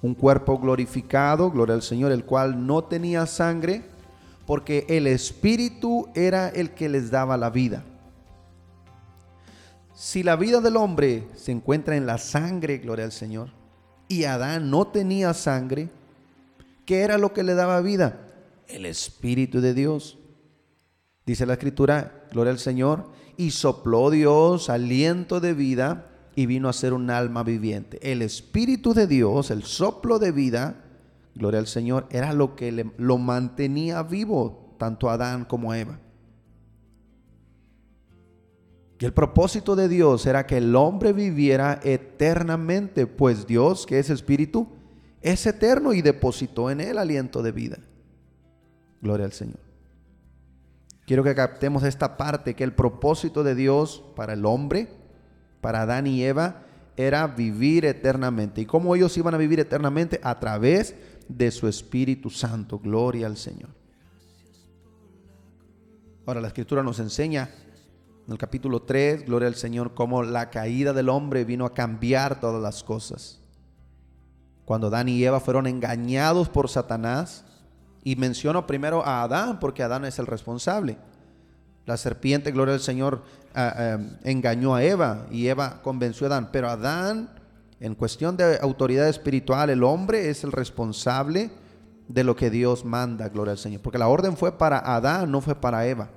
un 0.03 0.15
cuerpo 0.15 0.57
glorificado, 0.57 1.51
gloria 1.51 1.75
al 1.75 1.83
Señor, 1.83 2.13
el 2.13 2.25
cual 2.25 2.65
no 2.65 2.85
tenía 2.85 3.27
sangre, 3.27 3.83
porque 4.47 4.87
el 4.89 5.09
Espíritu 5.09 6.07
era 6.15 6.49
el 6.49 6.75
que 6.75 6.89
les 6.89 7.11
daba 7.11 7.37
la 7.37 7.51
vida. 7.51 7.83
Si 9.97 10.23
la 10.23 10.37
vida 10.37 10.61
del 10.61 10.77
hombre 10.77 11.27
se 11.35 11.51
encuentra 11.51 11.97
en 11.97 12.07
la 12.07 12.19
sangre, 12.19 12.79
gloria 12.79 13.05
al 13.05 13.11
Señor, 13.11 13.49
y 14.07 14.27
Adán 14.27 14.71
no 14.71 14.87
tenía 14.87 15.35
sangre, 15.35 15.89
¿qué 16.87 17.01
era 17.01 17.19
lo 17.19 17.33
que 17.33 17.43
le 17.43 17.57
daba 17.57 17.81
vida? 17.81 18.21
El 18.69 18.87
Espíritu 18.87 19.61
de 19.61 19.75
Dios. 19.75 20.19
Dice 21.27 21.47
la 21.47 21.55
Escritura, 21.55 22.29
gloria 22.31 22.53
al 22.53 22.61
Señor, 22.61 23.18
y 23.38 23.52
sopló 23.52 24.11
Dios 24.11 24.68
aliento 24.68 25.38
de 25.38 25.54
vida 25.54 26.11
y 26.35 26.47
vino 26.47 26.68
a 26.68 26.73
ser 26.73 26.92
un 26.92 27.09
alma 27.09 27.45
viviente. 27.45 27.99
El 28.02 28.21
Espíritu 28.21 28.95
de 28.95 29.07
Dios, 29.07 29.52
el 29.52 29.62
soplo 29.62 30.18
de 30.18 30.33
vida, 30.33 30.85
gloria 31.37 31.61
al 31.61 31.68
Señor, 31.68 32.07
era 32.11 32.33
lo 32.33 32.57
que 32.57 32.73
le, 32.73 32.90
lo 32.99 33.16
mantenía 33.16 34.02
vivo, 34.02 34.75
tanto 34.76 35.09
a 35.09 35.14
Adán 35.14 35.45
como 35.45 35.71
a 35.71 35.78
Eva. 35.78 36.00
Y 38.99 39.04
el 39.04 39.12
propósito 39.12 39.76
de 39.76 39.88
Dios 39.88 40.26
era 40.26 40.45
que 40.45 40.57
el 40.57 40.75
hombre 40.75 41.12
viviera 41.12 41.78
eternamente, 41.85 43.07
pues 43.07 43.47
Dios, 43.47 43.87
que 43.87 44.00
es 44.00 44.11
espíritu, 44.11 44.66
es 45.23 45.47
eterno 45.47 45.92
y 45.92 46.02
depositó 46.02 46.73
en 46.73 46.80
él 46.80 46.99
aliento 46.99 47.40
de 47.45 47.52
vida. 47.52 47.78
Gloria 49.00 49.26
al 49.26 49.33
Señor. 49.33 49.68
Quiero 51.09 51.25
que 51.25 51.35
captemos 51.35 51.85
esta 51.85 52.19
parte, 52.19 52.53
que 52.53 52.65
el 52.65 52.75
propósito 52.75 53.43
de 53.43 53.55
Dios 53.55 54.05
para 54.15 54.35
el 54.35 54.45
hombre, 54.45 54.88
para 55.62 55.81
Adán 55.81 56.07
y 56.07 56.23
Eva, 56.23 56.67
era 56.99 57.27
vivir 57.27 57.87
eternamente. 57.87 58.61
¿Y 58.61 58.67
cómo 58.67 58.95
ellos 58.95 59.17
iban 59.17 59.35
a 59.35 59.38
vivir 59.38 59.59
eternamente? 59.59 60.21
A 60.23 60.38
través 60.38 60.95
de 61.27 61.50
su 61.50 61.67
Espíritu 61.67 62.29
Santo. 62.29 62.79
Gloria 62.79 63.27
al 63.27 63.38
Señor. 63.38 63.71
Ahora 66.27 66.43
la 66.43 66.49
Escritura 66.49 66.83
nos 66.83 66.99
enseña 66.99 67.49
en 68.27 68.33
el 68.33 68.37
capítulo 68.37 68.83
3, 68.83 69.25
gloria 69.25 69.49
al 69.49 69.55
Señor, 69.55 69.95
cómo 69.95 70.23
la 70.23 70.50
caída 70.50 70.93
del 70.93 71.09
hombre 71.09 71.47
vino 71.47 71.65
a 71.65 71.73
cambiar 71.73 72.38
todas 72.38 72.62
las 72.62 72.85
cosas. 72.85 73.41
Cuando 74.67 74.88
Adán 74.88 75.09
y 75.09 75.25
Eva 75.25 75.41
fueron 75.41 75.67
engañados 75.67 76.50
por 76.50 76.69
Satanás, 76.69 77.47
y 78.09 78.17
menciono 78.17 78.67
primero 78.67 79.05
a 79.05 79.23
Adán 79.23 79.61
porque 79.61 79.83
Adán 79.83 80.07
es 80.07 80.19
el 80.19 80.27
responsable. 80.27 80.97
La 81.85 81.99
serpiente, 81.99 82.53
gloria 82.53 82.73
al 82.73 82.81
Señor, 82.81 83.23
ah, 83.55 83.75
ah, 83.77 83.99
engañó 84.25 84.75
a 84.75 84.83
Eva 84.83 85.27
y 85.31 85.47
Eva 85.49 85.83
convenció 85.83 86.27
a 86.27 86.31
Adán. 86.31 86.49
Pero 86.51 86.71
Adán, 86.71 87.29
en 87.81 87.94
cuestión 87.94 88.38
de 88.38 88.61
autoridad 88.62 89.11
espiritual, 89.11 89.68
el 89.68 89.85
hombre 89.85 90.31
es 90.31 90.42
el 90.42 90.53
responsable 90.53 91.51
de 92.09 92.25
lo 92.25 92.35
que 92.35 92.49
Dios 92.49 92.83
manda, 92.83 93.29
gloria 93.29 93.53
al 93.53 93.59
Señor. 93.59 93.83
Porque 93.83 93.99
la 93.99 94.09
orden 94.09 94.38
fue 94.38 94.57
para 94.57 94.79
Adán, 94.79 95.31
no 95.31 95.42
fue 95.42 95.55
para 95.55 95.87
Eva. 95.87 96.09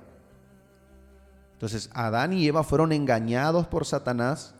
Entonces 1.52 1.90
Adán 1.92 2.32
y 2.32 2.46
Eva 2.46 2.64
fueron 2.64 2.90
engañados 2.92 3.66
por 3.66 3.84
Satanás. 3.84 4.54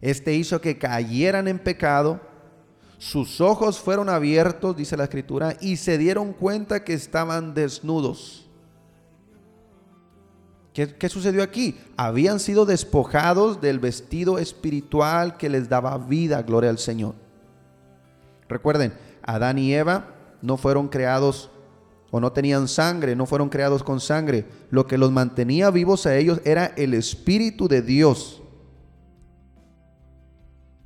Este 0.00 0.34
hizo 0.34 0.60
que 0.60 0.78
cayeran 0.78 1.46
en 1.46 1.60
pecado. 1.60 2.20
Sus 3.04 3.42
ojos 3.42 3.80
fueron 3.80 4.08
abiertos, 4.08 4.74
dice 4.74 4.96
la 4.96 5.04
escritura, 5.04 5.58
y 5.60 5.76
se 5.76 5.98
dieron 5.98 6.32
cuenta 6.32 6.84
que 6.84 6.94
estaban 6.94 7.52
desnudos. 7.52 8.46
¿Qué, 10.72 10.96
¿Qué, 10.96 11.10
sucedió 11.10 11.42
aquí? 11.42 11.76
Habían 11.98 12.40
sido 12.40 12.64
despojados 12.64 13.60
del 13.60 13.78
vestido 13.78 14.38
espiritual 14.38 15.36
que 15.36 15.50
les 15.50 15.68
daba 15.68 15.98
vida, 15.98 16.40
gloria 16.40 16.70
al 16.70 16.78
Señor. 16.78 17.14
Recuerden, 18.48 18.94
Adán 19.22 19.58
y 19.58 19.74
Eva 19.74 20.06
no 20.40 20.56
fueron 20.56 20.88
creados 20.88 21.50
o 22.10 22.20
no 22.20 22.32
tenían 22.32 22.68
sangre, 22.68 23.14
no 23.14 23.26
fueron 23.26 23.50
creados 23.50 23.82
con 23.82 24.00
sangre. 24.00 24.46
Lo 24.70 24.86
que 24.86 24.96
los 24.96 25.12
mantenía 25.12 25.70
vivos 25.70 26.06
a 26.06 26.16
ellos 26.16 26.40
era 26.46 26.72
el 26.78 26.94
Espíritu 26.94 27.68
de 27.68 27.82
Dios. 27.82 28.43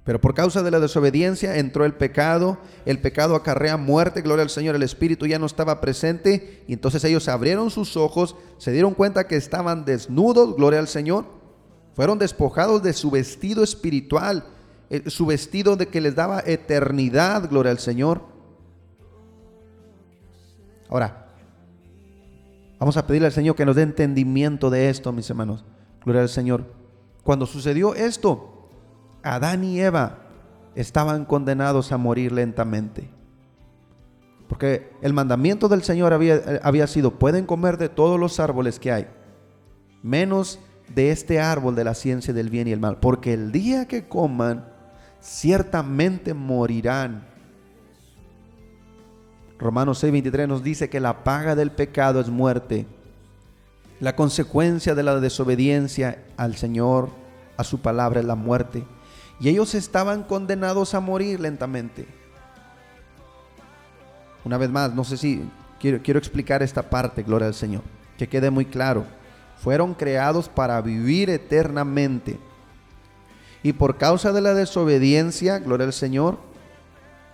Pero 0.09 0.23
por 0.23 0.33
causa 0.33 0.63
de 0.63 0.71
la 0.71 0.81
desobediencia 0.81 1.59
entró 1.59 1.85
el 1.85 1.93
pecado, 1.93 2.57
el 2.87 2.99
pecado 2.99 3.35
acarrea 3.35 3.77
muerte, 3.77 4.23
gloria 4.23 4.43
al 4.43 4.49
Señor, 4.49 4.75
el 4.75 4.83
Espíritu 4.83 5.27
ya 5.27 5.39
no 5.39 5.45
estaba 5.45 5.83
presente 5.83 6.65
y 6.67 6.73
entonces 6.73 7.05
ellos 7.05 7.29
abrieron 7.29 7.71
sus 7.71 7.95
ojos, 7.95 8.35
se 8.57 8.73
dieron 8.73 8.95
cuenta 8.95 9.27
que 9.27 9.37
estaban 9.37 9.85
desnudos, 9.85 10.57
gloria 10.57 10.79
al 10.79 10.89
Señor, 10.89 11.27
fueron 11.95 12.19
despojados 12.19 12.83
de 12.83 12.95
su 12.95 13.11
vestido 13.11 13.63
espiritual, 13.63 14.47
eh, 14.89 15.11
su 15.11 15.27
vestido 15.27 15.77
de 15.77 15.89
que 15.89 16.01
les 16.01 16.15
daba 16.15 16.43
eternidad, 16.47 17.47
gloria 17.51 17.73
al 17.73 17.79
Señor. 17.79 18.23
Ahora, 20.89 21.35
vamos 22.79 22.97
a 22.97 23.07
pedirle 23.07 23.27
al 23.27 23.35
Señor 23.35 23.57
que 23.57 23.67
nos 23.67 23.77
dé 23.77 23.83
entendimiento 23.83 24.71
de 24.71 24.89
esto, 24.89 25.13
mis 25.13 25.29
hermanos. 25.29 25.67
Gloria 26.03 26.23
al 26.23 26.31
Señor. 26.31 26.65
Cuando 27.23 27.45
sucedió 27.45 27.95
esto, 27.95 28.55
Adán 29.23 29.65
y 29.65 29.81
Eva 29.81 30.19
estaban 30.75 31.25
condenados 31.25 31.93
a 31.93 31.99
morir 31.99 32.33
lentamente. 32.33 33.11
Porque 34.49 34.91
el 35.03 35.13
mandamiento 35.13 35.69
del 35.69 35.83
Señor 35.83 36.13
había, 36.13 36.61
había 36.63 36.87
sido, 36.87 37.19
pueden 37.19 37.45
comer 37.45 37.77
de 37.77 37.89
todos 37.89 38.19
los 38.19 38.41
árboles 38.41 38.79
que 38.79 38.93
hay, 38.93 39.07
menos 40.03 40.59
de 40.95 41.11
este 41.11 41.41
árbol 41.41 41.75
de 41.75 41.85
la 41.85 41.95
ciencia 41.95 42.33
del 42.33 42.49
bien 42.49 42.69
y 42.69 42.73
el 42.73 42.81
mal. 42.81 42.99
Porque 42.99 43.35
el 43.35 43.53
día 43.53 43.87
que 43.87 44.09
coman, 44.09 44.65
ciertamente 45.21 46.35
morirán. 46.35 47.27
Romanos 49.59 50.03
6:23 50.03 50.47
nos 50.47 50.63
dice 50.63 50.89
que 50.89 51.01
la 51.01 51.25
paga 51.25 51.55
del 51.55 51.73
pecado 51.73 52.21
es 52.21 52.29
muerte. 52.29 52.87
La 54.01 54.15
consecuencia 54.15 54.95
de 54.95 55.03
la 55.03 55.19
desobediencia 55.19 56.25
al 56.37 56.55
Señor, 56.55 57.11
a 57.57 57.65
su 57.65 57.81
palabra, 57.81 58.21
es 58.21 58.27
la 58.27 58.37
muerte. 58.37 58.85
Y 59.41 59.49
ellos 59.49 59.75
estaban 59.75 60.25
condenados 60.25 60.95
a 60.95 61.01
morir 61.01 61.41
lentamente. 61.41 62.07
Una 64.45 64.59
vez 64.59 64.71
más, 64.71 64.95
no 64.95 65.05
sé 65.05 65.17
si 65.17 65.49
quiero, 65.79 66.19
explicar 66.19 66.63
esta 66.63 66.83
parte, 66.83 67.23
gloria 67.23 67.49
al 67.49 67.55
Señor, 67.55 67.83
que 68.17 68.29
quede 68.29 68.51
muy 68.51 68.65
claro. 68.65 69.05
Fueron 69.59 69.95
creados 69.95 70.49
para 70.49 70.81
vivir 70.81 71.31
eternamente. 71.31 72.39
Y 73.63 73.73
por 73.73 73.99
causa 73.99 74.33
de 74.33 74.41
la 74.41 74.55
desobediencia, 74.55 75.59
gloria 75.59 75.87
al 75.87 75.93
Señor, 75.93 76.39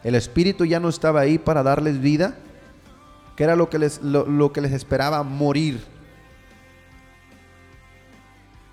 el 0.03 0.15
Espíritu 0.15 0.65
ya 0.65 0.81
no 0.81 0.89
estaba 0.89 1.21
ahí 1.21 1.39
para 1.39 1.63
darles 1.63 2.01
vida, 2.01 2.37
que 3.37 3.45
era 3.45 3.57
lo 3.57 3.71
que 3.71 3.79
les, 3.79 4.03
lo, 4.03 4.53
que 4.53 4.61
les 4.61 4.73
esperaba 4.73 5.23
morir. 5.23 5.83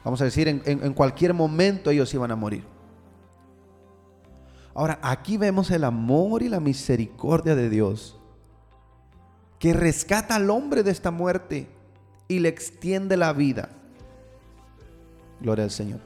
Vamos 0.03 0.19
a 0.21 0.25
decir, 0.25 0.47
en 0.47 0.93
cualquier 0.93 1.33
momento 1.33 1.91
ellos 1.91 2.13
iban 2.13 2.31
a 2.31 2.35
morir. 2.35 2.70
Ahora, 4.73 4.99
aquí 5.01 5.37
vemos 5.37 5.69
el 5.71 5.83
amor 5.83 6.43
y 6.43 6.49
la 6.49 6.59
misericordia 6.59 7.55
de 7.55 7.69
Dios, 7.69 8.17
que 9.59 9.73
rescata 9.73 10.35
al 10.35 10.49
hombre 10.49 10.83
de 10.83 10.91
esta 10.91 11.11
muerte 11.11 11.67
y 12.27 12.39
le 12.39 12.49
extiende 12.49 13.17
la 13.17 13.33
vida. 13.33 13.69
Gloria 15.39 15.63
al 15.63 15.71
Señor. 15.71 15.99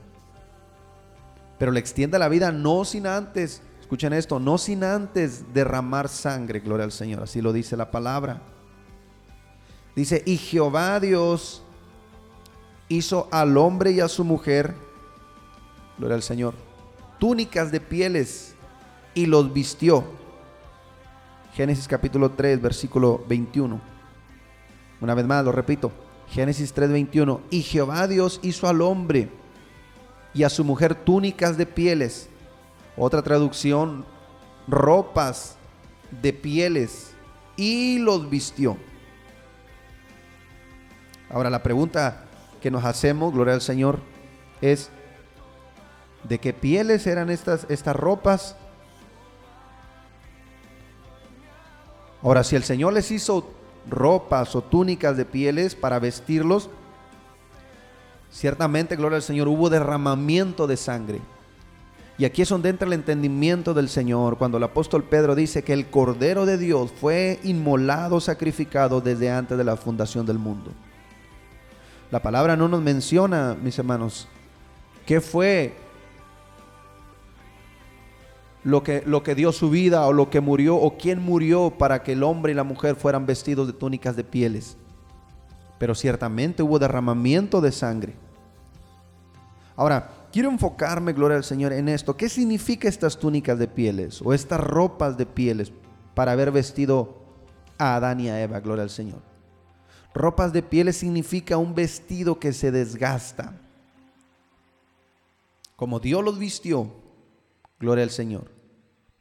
Pero 1.60 1.71
le 1.71 1.80
extiende 1.80 2.19
la 2.19 2.28
vida 2.28 2.51
no 2.51 2.84
sin 2.84 3.08
antes 3.08 3.62
Escuchen 3.86 4.13
esto, 4.13 4.39
no 4.39 4.58
sin 4.58 4.84
antes 4.84 5.54
derramar 5.54 6.10
sangre, 6.10 6.60
gloria 6.60 6.86
al 6.86 6.91
Señor, 6.91 7.21
así 7.21 7.39
lo 7.39 7.54
dice 7.54 7.78
la 7.78 7.91
palabra. 7.91 8.41
Dice, 9.95 10.23
y 10.25 10.38
Jehová 10.38 10.99
Dios 10.99 11.62
hizo 12.89 13.28
al 13.30 13.56
hombre 13.60 13.91
y 13.91 13.99
a 13.99 14.08
su 14.08 14.23
mujer, 14.23 14.73
gloria 15.99 16.15
al 16.15 16.23
Señor, 16.23 16.56
túnicas 17.19 17.71
de 17.71 17.80
pieles 17.80 18.55
y 19.15 19.25
los 19.25 19.51
vistió. 19.51 20.04
Génesis 21.54 21.88
capítulo 21.88 22.32
3, 22.32 22.62
versículo 22.62 23.23
21. 23.28 23.82
Una 25.01 25.15
vez 25.15 25.25
más, 25.25 25.43
lo 25.43 25.51
repito. 25.51 25.91
Génesis 26.30 26.73
3, 26.73 26.91
21. 26.91 27.41
Y 27.49 27.63
Jehová 27.63 28.08
Dios 28.08 28.39
hizo 28.43 28.67
al 28.67 28.82
hombre 28.82 29.30
y 30.34 30.43
a 30.43 30.49
su 30.49 30.63
mujer 30.63 30.93
túnicas 30.93 31.58
de 31.58 31.65
pieles 31.65 32.30
otra 32.97 33.21
traducción, 33.21 34.06
ropas 34.67 35.58
de 36.21 36.34
pieles 36.34 37.13
y 37.58 37.99
los 37.99 38.30
vistió. 38.30 38.78
Ahora 41.30 41.49
la 41.49 41.63
pregunta 41.63 42.25
que 42.62 42.71
nos 42.71 42.86
hacemos, 42.86 43.34
gloria 43.34 43.54
al 43.54 43.62
Señor, 43.62 43.99
es, 44.62 44.89
¿de 46.23 46.39
qué 46.39 46.54
pieles 46.54 47.06
eran 47.08 47.30
estas, 47.30 47.65
estas 47.69 47.95
ropas? 47.95 48.56
Ahora, 52.26 52.44
si 52.44 52.56
el 52.56 52.64
Señor 52.64 52.92
les 52.92 53.12
hizo 53.12 53.48
ropas 53.88 54.56
o 54.56 54.64
túnicas 54.64 55.16
de 55.16 55.26
pieles 55.26 55.76
para 55.76 56.00
vestirlos, 56.00 56.72
ciertamente, 58.32 58.96
gloria 58.96 59.18
al 59.18 59.22
Señor, 59.22 59.48
hubo 59.48 59.70
derramamiento 59.70 60.66
de 60.66 60.76
sangre. 60.76 61.22
Y 62.18 62.26
aquí 62.26 62.42
es 62.42 62.50
donde 62.50 62.70
entra 62.70 62.88
el 62.88 62.94
entendimiento 62.94 63.76
del 63.76 63.90
Señor, 63.90 64.40
cuando 64.40 64.58
el 64.58 64.64
apóstol 64.64 65.04
Pedro 65.04 65.36
dice 65.36 65.64
que 65.64 65.74
el 65.74 65.92
Cordero 65.92 66.48
de 66.48 66.58
Dios 66.58 66.92
fue 67.00 67.40
inmolado, 67.44 68.20
sacrificado 68.20 69.02
desde 69.02 69.30
antes 69.30 69.56
de 69.56 69.64
la 69.64 69.78
fundación 69.78 70.26
del 70.26 70.40
mundo. 70.40 70.72
La 72.10 72.24
palabra 72.24 72.56
no 72.58 72.68
nos 72.68 72.82
menciona, 72.82 73.56
mis 73.62 73.78
hermanos, 73.78 74.28
qué 75.06 75.22
fue 75.22 75.76
lo 78.65 78.82
que, 78.82 79.04
lo 79.06 79.21
que 79.21 79.36
dio 79.36 79.51
su 79.51 79.69
vida 79.69 80.08
o 80.08 80.12
lo 80.12 80.32
que 80.32 80.41
murió 80.41 80.75
o 80.75 80.97
quién 80.97 81.21
murió 81.21 81.75
para 81.78 82.01
que 82.01 82.13
el 82.13 82.23
hombre 82.23 82.51
y 82.51 82.56
la 82.56 82.63
mujer 82.63 82.95
fueran 82.95 83.28
vestidos 83.28 83.67
de 83.67 83.73
túnicas 83.73 84.15
de 84.15 84.23
pieles. 84.23 84.75
Pero 85.78 85.93
ciertamente 85.93 86.63
hubo 86.63 86.80
derramamiento 86.80 87.62
de 87.62 87.71
sangre. 87.71 88.15
Ahora, 89.75 90.10
quiero 90.32 90.49
enfocarme, 90.49 91.13
gloria 91.13 91.38
al 91.38 91.43
Señor, 91.43 91.73
en 91.73 91.88
esto. 91.88 92.17
¿Qué 92.17 92.28
significa 92.28 92.88
estas 92.88 93.19
túnicas 93.19 93.60
de 93.60 93.67
pieles 93.67 94.19
o 94.23 94.34
estas 94.34 94.60
ropas 94.60 95.15
de 95.15 95.28
pieles 95.28 95.71
para 96.15 96.32
haber 96.32 96.51
vestido 96.51 97.21
a 97.78 97.95
Adán 97.95 98.19
y 98.19 98.30
a 98.30 98.41
Eva, 98.41 98.62
gloria 98.62 98.82
al 98.82 98.89
Señor? 98.89 99.19
Ropas 100.12 100.54
de 100.54 100.63
pieles 100.63 100.97
significa 100.97 101.58
un 101.58 101.75
vestido 101.75 102.39
que 102.39 102.51
se 102.51 102.71
desgasta. 102.71 103.62
Como 105.75 105.99
Dios 105.99 106.23
los 106.23 106.39
vistió, 106.39 106.89
gloria 107.80 108.06
al 108.06 108.10
Señor, 108.10 108.55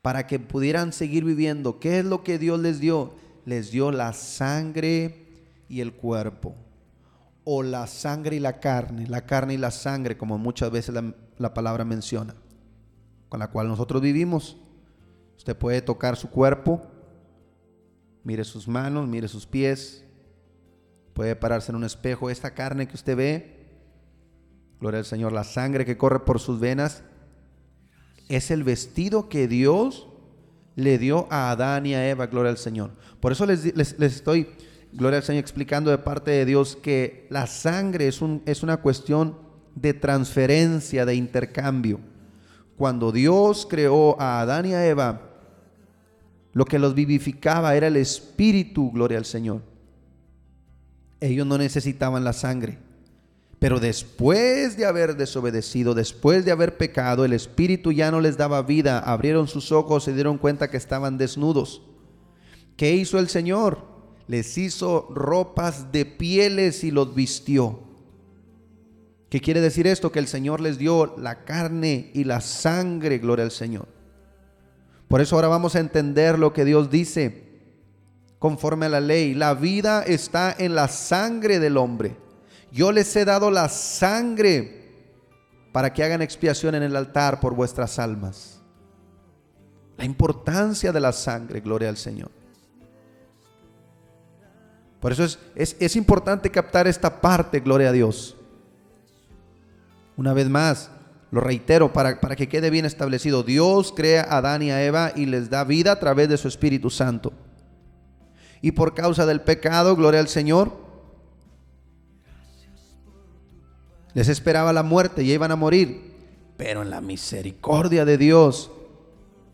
para 0.04 0.26
que 0.26 0.38
pudieran 0.38 0.92
seguir 0.92 1.24
viviendo. 1.24 1.80
¿Qué 1.80 2.00
es 2.00 2.04
lo 2.04 2.22
que 2.22 2.38
Dios 2.38 2.60
les 2.60 2.78
dio? 2.78 3.14
Les 3.46 3.70
dio 3.70 3.90
la 3.90 4.12
sangre 4.12 5.26
y 5.66 5.80
el 5.80 5.94
cuerpo. 5.94 6.54
O 7.44 7.62
la 7.62 7.86
sangre 7.86 8.36
y 8.36 8.38
la 8.38 8.60
carne, 8.60 9.06
la 9.06 9.24
carne 9.24 9.54
y 9.54 9.56
la 9.56 9.70
sangre, 9.70 10.18
como 10.18 10.36
muchas 10.36 10.70
veces 10.70 10.94
la, 10.94 11.14
la 11.38 11.54
palabra 11.54 11.86
menciona, 11.86 12.34
con 13.30 13.40
la 13.40 13.48
cual 13.48 13.66
nosotros 13.66 14.02
vivimos. 14.02 14.58
Usted 15.38 15.56
puede 15.56 15.80
tocar 15.80 16.16
su 16.16 16.28
cuerpo, 16.28 16.82
mire 18.24 18.44
sus 18.44 18.68
manos, 18.68 19.08
mire 19.08 19.26
sus 19.26 19.46
pies, 19.46 20.04
Puede 21.14 21.36
pararse 21.36 21.70
en 21.70 21.76
un 21.76 21.84
espejo. 21.84 22.28
Esta 22.28 22.54
carne 22.54 22.88
que 22.88 22.96
usted 22.96 23.16
ve, 23.16 23.68
gloria 24.80 24.98
al 24.98 25.04
Señor, 25.06 25.32
la 25.32 25.44
sangre 25.44 25.84
que 25.84 25.96
corre 25.96 26.24
por 26.24 26.40
sus 26.40 26.58
venas, 26.58 27.04
es 28.28 28.50
el 28.50 28.64
vestido 28.64 29.28
que 29.28 29.48
Dios 29.48 30.08
le 30.76 30.98
dio 30.98 31.26
a 31.30 31.50
Adán 31.50 31.86
y 31.86 31.94
a 31.94 32.08
Eva, 32.08 32.26
gloria 32.26 32.50
al 32.50 32.58
Señor. 32.58 32.92
Por 33.20 33.32
eso 33.32 33.46
les, 33.46 33.64
estoy, 33.64 34.48
gloria 34.92 35.18
al 35.18 35.24
Señor, 35.24 35.40
explicando 35.40 35.90
de 35.90 35.98
parte 35.98 36.30
de 36.30 36.44
Dios 36.44 36.76
que 36.76 37.26
la 37.30 37.46
sangre 37.46 38.08
es, 38.08 38.20
un, 38.20 38.42
es 38.46 38.62
una 38.62 38.78
cuestión 38.78 39.36
de 39.74 39.94
transferencia, 39.94 41.06
de 41.06 41.14
intercambio. 41.14 42.00
Cuando 42.76 43.12
Dios 43.12 43.66
creó 43.68 44.20
a 44.20 44.40
Adán 44.40 44.66
y 44.66 44.74
a 44.74 44.86
Eva, 44.86 45.30
lo 46.52 46.64
que 46.64 46.78
los 46.78 46.94
vivificaba 46.94 47.74
era 47.74 47.88
el 47.88 47.96
espíritu, 47.96 48.90
gloria 48.92 49.18
al 49.18 49.24
Señor. 49.24 49.62
Ellos 51.20 51.46
no 51.46 51.58
necesitaban 51.58 52.24
la 52.24 52.32
sangre. 52.32 52.78
Pero 53.64 53.80
después 53.80 54.76
de 54.76 54.84
haber 54.84 55.16
desobedecido, 55.16 55.94
después 55.94 56.44
de 56.44 56.52
haber 56.52 56.76
pecado, 56.76 57.24
el 57.24 57.32
Espíritu 57.32 57.92
ya 57.92 58.10
no 58.10 58.20
les 58.20 58.36
daba 58.36 58.60
vida. 58.60 58.98
Abrieron 58.98 59.48
sus 59.48 59.72
ojos 59.72 60.04
se 60.04 60.12
dieron 60.12 60.36
cuenta 60.36 60.68
que 60.68 60.76
estaban 60.76 61.16
desnudos. 61.16 61.80
¿Qué 62.76 62.94
hizo 62.94 63.18
el 63.18 63.30
Señor? 63.30 63.78
Les 64.28 64.58
hizo 64.58 65.08
ropas 65.14 65.90
de 65.92 66.04
pieles 66.04 66.84
y 66.84 66.90
los 66.90 67.14
vistió. 67.14 67.80
¿Qué 69.30 69.40
quiere 69.40 69.62
decir 69.62 69.86
esto? 69.86 70.12
Que 70.12 70.18
el 70.18 70.28
Señor 70.28 70.60
les 70.60 70.76
dio 70.76 71.16
la 71.16 71.46
carne 71.46 72.10
y 72.12 72.24
la 72.24 72.42
sangre, 72.42 73.16
gloria 73.16 73.46
al 73.46 73.50
Señor. 73.50 73.88
Por 75.08 75.22
eso 75.22 75.36
ahora 75.36 75.48
vamos 75.48 75.74
a 75.74 75.80
entender 75.80 76.38
lo 76.38 76.52
que 76.52 76.66
Dios 76.66 76.90
dice 76.90 77.44
conforme 78.38 78.84
a 78.84 78.90
la 78.90 79.00
ley. 79.00 79.32
La 79.32 79.54
vida 79.54 80.02
está 80.02 80.54
en 80.58 80.74
la 80.74 80.88
sangre 80.88 81.60
del 81.60 81.78
hombre. 81.78 82.24
Yo 82.74 82.90
les 82.90 83.14
he 83.14 83.24
dado 83.24 83.52
la 83.52 83.68
sangre 83.68 84.82
para 85.70 85.92
que 85.92 86.02
hagan 86.02 86.22
expiación 86.22 86.74
en 86.74 86.82
el 86.82 86.96
altar 86.96 87.38
por 87.38 87.54
vuestras 87.54 88.00
almas. 88.00 88.60
La 89.96 90.04
importancia 90.04 90.90
de 90.90 90.98
la 90.98 91.12
sangre, 91.12 91.60
gloria 91.60 91.88
al 91.88 91.96
Señor. 91.96 92.32
Por 94.98 95.12
eso 95.12 95.22
es, 95.22 95.38
es, 95.78 95.94
importante 95.94 96.50
captar 96.50 96.88
esta 96.88 97.20
parte, 97.20 97.60
gloria 97.60 97.90
a 97.90 97.92
Dios. 97.92 98.34
Una 100.16 100.32
vez 100.32 100.48
más, 100.48 100.90
lo 101.30 101.40
reitero 101.40 101.92
para, 101.92 102.20
para 102.20 102.34
que 102.34 102.48
quede 102.48 102.70
bien 102.70 102.86
establecido. 102.86 103.44
Dios 103.44 103.92
crea 103.94 104.22
a 104.22 104.38
Adán 104.38 104.62
y 104.62 104.72
a 104.72 104.84
Eva 104.84 105.12
y 105.14 105.26
les 105.26 105.48
da 105.48 105.62
vida 105.62 105.92
a 105.92 106.00
través 106.00 106.28
de 106.28 106.38
su 106.38 106.48
Espíritu 106.48 106.90
Santo 106.90 107.32
y 108.64 108.72
por 108.72 108.94
causa 108.94 109.26
del 109.26 109.42
pecado, 109.42 109.94
gloria 109.94 110.20
al 110.20 110.28
Señor, 110.28 110.72
les 114.14 114.28
esperaba 114.28 114.72
la 114.72 114.82
muerte 114.82 115.22
y 115.22 115.32
iban 115.32 115.50
a 115.50 115.56
morir. 115.56 116.14
Pero 116.56 116.82
en 116.82 116.90
la 116.90 117.00
misericordia 117.00 118.04
de 118.04 118.16
Dios 118.16 118.70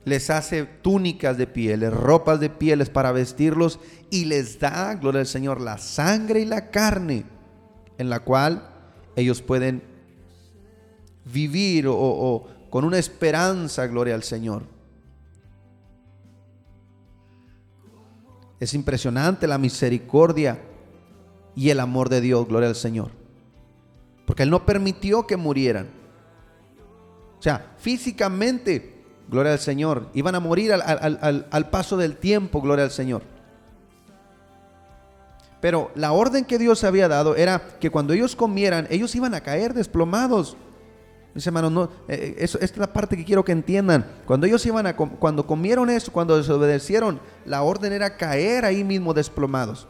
les 0.05 0.31
hace 0.31 0.65
túnicas 0.65 1.37
de 1.39 1.47
pieles, 1.47 1.93
ropas 1.93 2.41
de 2.41 2.51
pieles 2.51 2.91
para 2.91 3.13
vestirlos 3.13 3.81
y 4.11 4.27
les 4.27 4.59
da, 4.59 4.95
gloria 4.95 5.21
al 5.21 5.27
Señor, 5.27 5.61
la 5.61 5.79
sangre 5.79 6.41
y 6.41 6.45
la 6.45 6.71
carne 6.71 7.25
en 7.99 8.11
la 8.11 8.21
cual 8.21 8.69
ellos 9.17 9.43
pueden 9.43 9.83
vivir 11.25 11.87
o, 11.87 11.97
o 11.97 12.49
con 12.71 12.85
una 12.85 12.99
esperanza, 12.99 13.87
gloria 13.87 14.15
al 14.15 14.23
Señor. 14.23 14.63
Es 18.59 18.75
impresionante 18.75 19.47
la 19.47 19.59
misericordia 19.59 20.61
y 21.57 21.71
el 21.71 21.81
amor 21.81 22.11
de 22.11 22.21
Dios, 22.21 22.47
gloria 22.47 22.69
al 22.69 22.77
Señor. 22.77 23.20
Porque 24.31 24.45
Él 24.45 24.51
no 24.51 24.65
permitió 24.65 25.27
que 25.27 25.37
murieran. 25.37 25.89
O 27.37 27.43
sea, 27.43 27.73
físicamente, 27.79 29.03
gloria 29.29 29.55
al 29.55 29.59
Señor, 29.59 30.09
iban 30.15 30.37
a 30.37 30.39
morir 30.39 30.73
al, 30.73 31.71
paso 31.71 31.97
del 31.97 32.17
tiempo, 32.17 32.63
gloria 32.63 32.85
al 32.85 32.93
Señor. 32.93 33.23
Pero 35.61 35.91
la 35.97 36.13
orden 36.13 36.45
que 36.45 36.59
Dios 36.59 36.85
había 36.85 37.09
dado 37.09 37.35
era 37.35 37.61
que 37.81 37.91
cuando 37.91 38.13
ellos 38.13 38.37
comieran, 38.37 38.87
ellos 38.89 39.13
iban 39.17 39.35
a 39.35 39.41
caer 39.41 39.75
desplomados. 39.75 40.57
Mis 41.35 41.45
hermanos, 41.45 41.73
no, 41.73 41.91
eh, 42.07 42.37
eso, 42.39 42.57
esta 42.61 42.75
es 42.75 42.79
la 42.79 42.93
parte 42.93 43.17
que 43.17 43.25
quiero 43.25 43.45
que 43.45 43.51
entiendan. 43.51 44.07
Cuando 44.27 44.47
ellos 44.47 44.65
iban 44.65 44.87
a, 44.87 44.95
cuando 44.95 45.45
comieron 45.45 45.91
eso, 45.91 46.13
cuando 46.13 46.37
desobedecieron, 46.37 47.19
la 47.45 47.63
orden 47.63 47.93
era 47.93 48.17
caer 48.17 48.65
ahí 48.65 48.85
mismo 48.85 49.13
desplomados. 49.13 49.89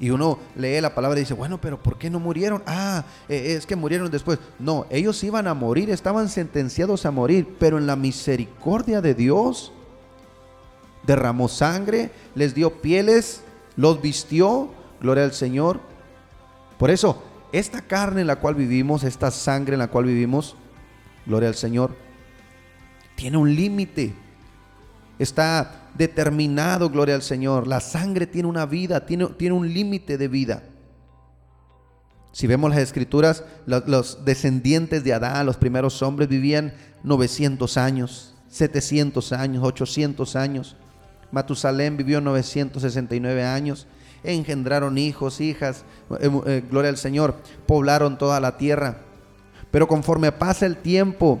Y 0.00 0.10
uno 0.10 0.38
lee 0.54 0.80
la 0.80 0.94
palabra 0.94 1.18
y 1.18 1.22
dice, 1.22 1.34
bueno, 1.34 1.60
pero 1.60 1.82
¿por 1.82 1.98
qué 1.98 2.08
no 2.08 2.20
murieron? 2.20 2.62
Ah, 2.66 3.04
eh, 3.28 3.54
es 3.58 3.66
que 3.66 3.74
murieron 3.74 4.10
después. 4.10 4.38
No, 4.58 4.86
ellos 4.90 5.22
iban 5.24 5.48
a 5.48 5.54
morir, 5.54 5.90
estaban 5.90 6.28
sentenciados 6.28 7.04
a 7.04 7.10
morir, 7.10 7.56
pero 7.58 7.78
en 7.78 7.86
la 7.86 7.96
misericordia 7.96 9.00
de 9.00 9.14
Dios 9.14 9.72
derramó 11.04 11.48
sangre, 11.48 12.10
les 12.34 12.54
dio 12.54 12.80
pieles, 12.80 13.42
los 13.76 14.00
vistió, 14.00 14.70
gloria 15.00 15.24
al 15.24 15.32
Señor. 15.32 15.80
Por 16.78 16.90
eso, 16.90 17.22
esta 17.50 17.80
carne 17.80 18.20
en 18.20 18.26
la 18.28 18.36
cual 18.36 18.54
vivimos, 18.54 19.02
esta 19.02 19.30
sangre 19.32 19.74
en 19.74 19.80
la 19.80 19.88
cual 19.88 20.04
vivimos, 20.04 20.54
gloria 21.26 21.48
al 21.48 21.54
Señor, 21.56 21.96
tiene 23.16 23.36
un 23.36 23.54
límite. 23.54 24.14
Está 25.18 25.77
determinado, 25.96 26.90
gloria 26.90 27.14
al 27.14 27.22
Señor. 27.22 27.66
La 27.66 27.80
sangre 27.80 28.26
tiene 28.26 28.48
una 28.48 28.66
vida, 28.66 29.06
tiene, 29.06 29.26
tiene 29.26 29.54
un 29.54 29.72
límite 29.72 30.18
de 30.18 30.28
vida. 30.28 30.62
Si 32.32 32.46
vemos 32.46 32.70
las 32.70 32.80
escrituras, 32.80 33.44
los, 33.66 34.24
descendientes 34.24 35.02
de 35.02 35.14
Adán, 35.14 35.46
los 35.46 35.56
primeros 35.56 36.02
hombres, 36.02 36.28
vivían 36.28 36.72
900 37.02 37.76
años, 37.76 38.34
700 38.48 39.32
años, 39.32 39.64
800 39.64 40.36
años. 40.36 40.76
Matusalén 41.30 41.96
vivió 41.96 42.20
969 42.20 43.44
años 43.44 43.86
engendraron 44.22 44.98
hijos, 44.98 45.40
hijas, 45.40 45.84
eh, 46.20 46.30
eh, 46.46 46.64
gloria 46.68 46.90
al 46.90 46.96
Señor, 46.96 47.36
poblaron 47.66 48.18
toda 48.18 48.40
la 48.40 48.56
tierra. 48.56 48.98
Pero 49.70 49.86
conforme 49.86 50.32
pasa 50.32 50.66
el 50.66 50.76
tiempo, 50.76 51.40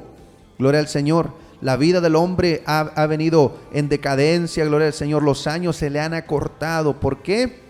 gloria 0.58 0.80
al 0.80 0.88
Señor, 0.88 1.32
la 1.60 1.76
vida 1.76 2.00
del 2.00 2.16
hombre 2.16 2.62
ha, 2.66 2.80
ha, 2.80 3.06
venido 3.06 3.58
en 3.72 3.88
decadencia, 3.88 4.64
gloria 4.64 4.88
al 4.88 4.92
Señor, 4.92 5.22
los 5.22 5.46
años 5.46 5.76
se 5.76 5.90
le 5.90 6.00
han 6.00 6.14
acortado. 6.14 7.00
¿Por 7.00 7.22
qué? 7.22 7.60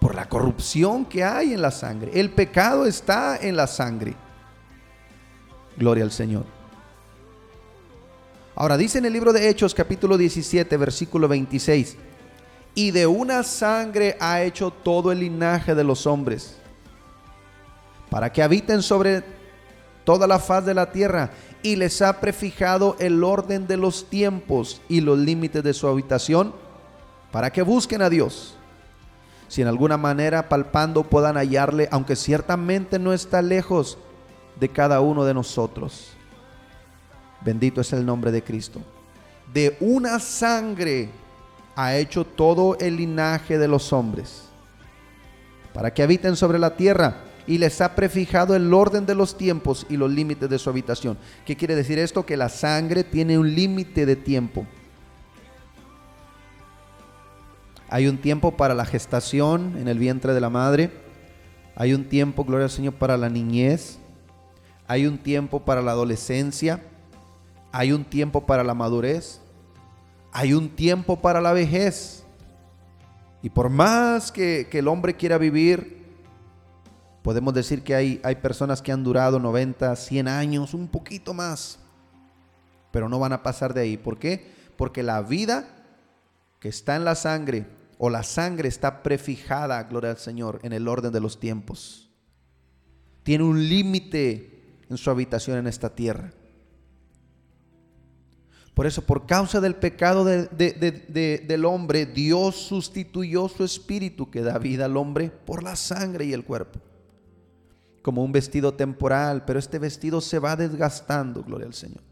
Por 0.00 0.14
la 0.14 0.28
corrupción 0.28 1.04
que 1.04 1.22
hay 1.22 1.52
en 1.52 1.62
la 1.62 1.70
sangre. 1.70 2.12
El 2.14 2.30
pecado 2.30 2.86
está 2.86 3.36
en 3.36 3.56
la 3.56 3.66
sangre. 3.66 4.14
Gloria 5.76 6.04
al 6.04 6.12
Señor. 6.12 6.44
Ahora 8.54 8.76
dice 8.76 8.98
en 8.98 9.06
el 9.06 9.12
libro 9.12 9.32
de 9.32 9.48
Hechos 9.48 9.74
capítulo 9.74 10.18
17 10.18 10.76
versículo 10.76 11.26
26 11.26 11.96
y 12.74 12.90
de 12.90 13.06
una 13.06 13.42
sangre 13.42 14.16
ha 14.20 14.42
hecho 14.42 14.70
todo 14.70 15.12
el 15.12 15.20
linaje 15.20 15.74
de 15.74 15.84
los 15.84 16.06
hombres, 16.06 16.56
para 18.10 18.32
que 18.32 18.42
habiten 18.42 18.82
sobre 18.82 19.22
toda 20.04 20.26
la 20.26 20.38
faz 20.38 20.64
de 20.64 20.74
la 20.74 20.90
tierra, 20.90 21.30
y 21.62 21.76
les 21.76 22.02
ha 22.02 22.20
prefijado 22.20 22.96
el 22.98 23.22
orden 23.24 23.66
de 23.66 23.76
los 23.76 24.08
tiempos 24.08 24.80
y 24.88 25.00
los 25.00 25.18
límites 25.18 25.62
de 25.62 25.74
su 25.74 25.86
habitación, 25.86 26.54
para 27.30 27.50
que 27.50 27.62
busquen 27.62 28.02
a 28.02 28.10
Dios. 28.10 28.56
Si 29.48 29.62
en 29.62 29.68
alguna 29.68 29.96
manera 29.96 30.48
palpando 30.48 31.04
puedan 31.04 31.36
hallarle, 31.36 31.88
aunque 31.90 32.16
ciertamente 32.16 32.98
no 32.98 33.12
está 33.12 33.42
lejos 33.42 33.98
de 34.58 34.68
cada 34.68 35.00
uno 35.00 35.24
de 35.24 35.34
nosotros. 35.34 36.12
Bendito 37.40 37.80
es 37.80 37.92
el 37.92 38.04
nombre 38.04 38.30
de 38.32 38.42
Cristo. 38.42 38.80
De 39.52 39.76
una 39.80 40.18
sangre 40.18 41.10
ha 41.74 41.96
hecho 41.96 42.24
todo 42.24 42.76
el 42.78 42.96
linaje 42.96 43.58
de 43.58 43.68
los 43.68 43.92
hombres, 43.92 44.44
para 45.72 45.92
que 45.92 46.02
habiten 46.02 46.36
sobre 46.36 46.58
la 46.58 46.76
tierra 46.76 47.31
y 47.46 47.58
les 47.58 47.80
ha 47.80 47.94
prefijado 47.94 48.54
el 48.54 48.72
orden 48.72 49.06
de 49.06 49.14
los 49.14 49.36
tiempos 49.36 49.86
y 49.88 49.96
los 49.96 50.10
límites 50.10 50.48
de 50.48 50.58
su 50.58 50.70
habitación. 50.70 51.18
¿Qué 51.44 51.56
quiere 51.56 51.74
decir 51.74 51.98
esto? 51.98 52.24
Que 52.24 52.36
la 52.36 52.48
sangre 52.48 53.04
tiene 53.04 53.38
un 53.38 53.54
límite 53.54 54.06
de 54.06 54.16
tiempo. 54.16 54.66
Hay 57.88 58.06
un 58.06 58.18
tiempo 58.18 58.56
para 58.56 58.74
la 58.74 58.86
gestación 58.86 59.76
en 59.76 59.88
el 59.88 59.98
vientre 59.98 60.32
de 60.32 60.40
la 60.40 60.50
madre. 60.50 60.90
Hay 61.76 61.92
un 61.92 62.08
tiempo, 62.08 62.44
gloria 62.44 62.64
al 62.64 62.70
Señor, 62.70 62.94
para 62.94 63.16
la 63.16 63.28
niñez. 63.28 63.98
Hay 64.86 65.06
un 65.06 65.18
tiempo 65.18 65.64
para 65.64 65.82
la 65.82 65.90
adolescencia. 65.90 66.82
Hay 67.70 67.92
un 67.92 68.04
tiempo 68.04 68.46
para 68.46 68.64
la 68.64 68.74
madurez. 68.74 69.40
Hay 70.32 70.54
un 70.54 70.70
tiempo 70.70 71.20
para 71.20 71.40
la 71.40 71.52
vejez. 71.52 72.24
Y 73.42 73.50
por 73.50 73.68
más 73.68 74.30
que, 74.30 74.68
que 74.70 74.78
el 74.78 74.88
hombre 74.88 75.16
quiera 75.16 75.36
vivir, 75.36 76.01
Podemos 77.22 77.54
decir 77.54 77.82
que 77.82 77.94
hay, 77.94 78.20
hay 78.24 78.36
personas 78.36 78.82
que 78.82 78.90
han 78.90 79.04
durado 79.04 79.38
90, 79.38 79.94
100 79.94 80.28
años, 80.28 80.74
un 80.74 80.88
poquito 80.88 81.32
más, 81.32 81.78
pero 82.90 83.08
no 83.08 83.20
van 83.20 83.32
a 83.32 83.44
pasar 83.44 83.72
de 83.74 83.82
ahí. 83.82 83.96
¿Por 83.96 84.18
qué? 84.18 84.52
Porque 84.76 85.04
la 85.04 85.22
vida 85.22 85.68
que 86.58 86.68
está 86.68 86.96
en 86.96 87.04
la 87.04 87.14
sangre 87.14 87.66
o 87.98 88.10
la 88.10 88.24
sangre 88.24 88.68
está 88.68 89.04
prefijada, 89.04 89.80
gloria 89.84 90.10
al 90.10 90.18
Señor, 90.18 90.58
en 90.64 90.72
el 90.72 90.88
orden 90.88 91.12
de 91.12 91.20
los 91.20 91.38
tiempos. 91.38 92.10
Tiene 93.22 93.44
un 93.44 93.68
límite 93.68 94.76
en 94.90 94.96
su 94.96 95.08
habitación 95.08 95.58
en 95.58 95.68
esta 95.68 95.94
tierra. 95.94 96.32
Por 98.74 98.86
eso, 98.86 99.02
por 99.02 99.26
causa 99.26 99.60
del 99.60 99.76
pecado 99.76 100.24
del 100.24 101.64
hombre, 101.66 102.06
Dios 102.06 102.56
sustituyó 102.56 103.48
su 103.48 103.62
espíritu 103.62 104.28
que 104.28 104.42
da 104.42 104.58
vida 104.58 104.86
al 104.86 104.96
hombre 104.96 105.30
por 105.30 105.62
la 105.62 105.76
sangre 105.76 106.24
y 106.24 106.32
el 106.32 106.42
cuerpo 106.42 106.80
como 108.02 108.22
un 108.22 108.32
vestido 108.32 108.74
temporal, 108.74 109.44
pero 109.44 109.58
este 109.58 109.78
vestido 109.78 110.20
se 110.20 110.38
va 110.38 110.56
desgastando, 110.56 111.42
gloria 111.42 111.66
al 111.66 111.74
Señor. 111.74 112.02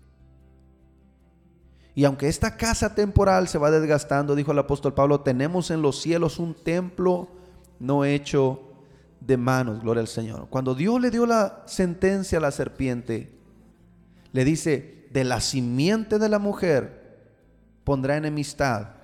Y 1.94 2.04
aunque 2.04 2.28
esta 2.28 2.56
casa 2.56 2.94
temporal 2.94 3.48
se 3.48 3.58
va 3.58 3.70
desgastando, 3.70 4.34
dijo 4.34 4.52
el 4.52 4.58
apóstol 4.60 4.94
Pablo, 4.94 5.20
tenemos 5.20 5.70
en 5.70 5.82
los 5.82 6.00
cielos 6.00 6.38
un 6.38 6.54
templo 6.54 7.28
no 7.80 8.04
hecho 8.04 8.62
de 9.20 9.36
manos, 9.36 9.82
gloria 9.82 10.00
al 10.00 10.08
Señor. 10.08 10.46
Cuando 10.48 10.74
Dios 10.74 11.00
le 11.00 11.10
dio 11.10 11.26
la 11.26 11.64
sentencia 11.66 12.38
a 12.38 12.40
la 12.40 12.52
serpiente, 12.52 13.36
le 14.32 14.44
dice, 14.44 15.08
de 15.10 15.24
la 15.24 15.40
simiente 15.40 16.18
de 16.18 16.28
la 16.28 16.38
mujer 16.38 17.18
pondrá 17.82 18.16
enemistad 18.16 18.99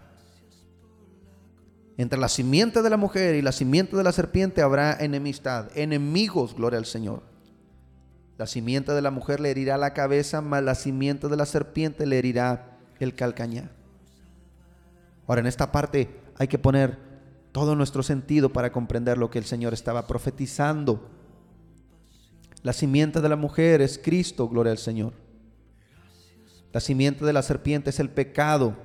entre 1.99 2.19
la 2.19 2.29
simiente 2.29 2.83
de 2.83 2.91
la 2.91 2.97
mujer 2.97 3.35
y 3.35 3.43
la 3.43 3.53
simiente 3.53 3.97
de 3.97 4.03
la 4.03 4.13
serpiente 4.13 4.63
habrá 4.63 4.97
enemistad, 4.99 5.69
enemigos, 5.75 6.55
gloria 6.55 6.79
al 6.79 6.85
Señor. 6.87 7.23
La 8.37 8.47
simiente 8.47 8.93
de 8.93 9.01
la 9.01 9.11
mujer 9.11 9.41
le 9.41 9.51
herirá 9.51 9.79
la 9.79 9.95
cabeza, 9.95 10.43
mas 10.43 10.63
la 10.63 10.75
simiente 10.75 11.29
de 11.29 11.37
la 11.37 11.47
serpiente 11.47 12.05
le 12.05 12.19
herirá 12.19 12.79
el 13.01 13.15
calcañar. 13.15 13.71
Ahora, 15.27 15.41
en 15.41 15.47
esta 15.47 15.73
parte 15.73 16.21
hay 16.37 16.49
que 16.49 16.59
poner 16.59 16.99
todo 17.53 17.75
nuestro 17.75 18.03
sentido 18.03 18.51
para 18.51 18.71
comprender 18.71 19.17
lo 19.17 19.31
que 19.31 19.39
el 19.39 19.47
Señor 19.47 19.73
estaba 19.73 20.07
profetizando. 20.07 21.09
La 22.63 22.75
simiente 22.75 23.23
de 23.23 23.29
la 23.31 23.37
mujer 23.37 23.81
es 23.81 23.99
Cristo, 23.99 24.49
gloria 24.49 24.73
al 24.73 24.79
Señor. 24.79 25.15
La 26.73 26.81
simiente 26.81 27.25
de 27.25 27.33
la 27.33 27.43
serpiente 27.43 27.89
es 27.89 28.01
el 28.01 28.11
pecado. 28.11 28.77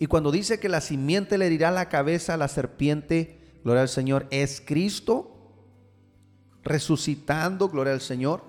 Y 0.00 0.06
cuando 0.06 0.32
dice 0.32 0.58
que 0.58 0.70
la 0.70 0.80
simiente 0.80 1.36
le 1.36 1.44
herirá 1.44 1.70
la 1.70 1.90
cabeza 1.90 2.32
a 2.32 2.38
la 2.38 2.48
serpiente, 2.48 3.38
gloria 3.62 3.82
al 3.82 3.88
Señor, 3.90 4.26
es 4.30 4.62
Cristo 4.64 5.36
resucitando, 6.62 7.68
gloria 7.68 7.92
al 7.92 8.00
Señor, 8.00 8.42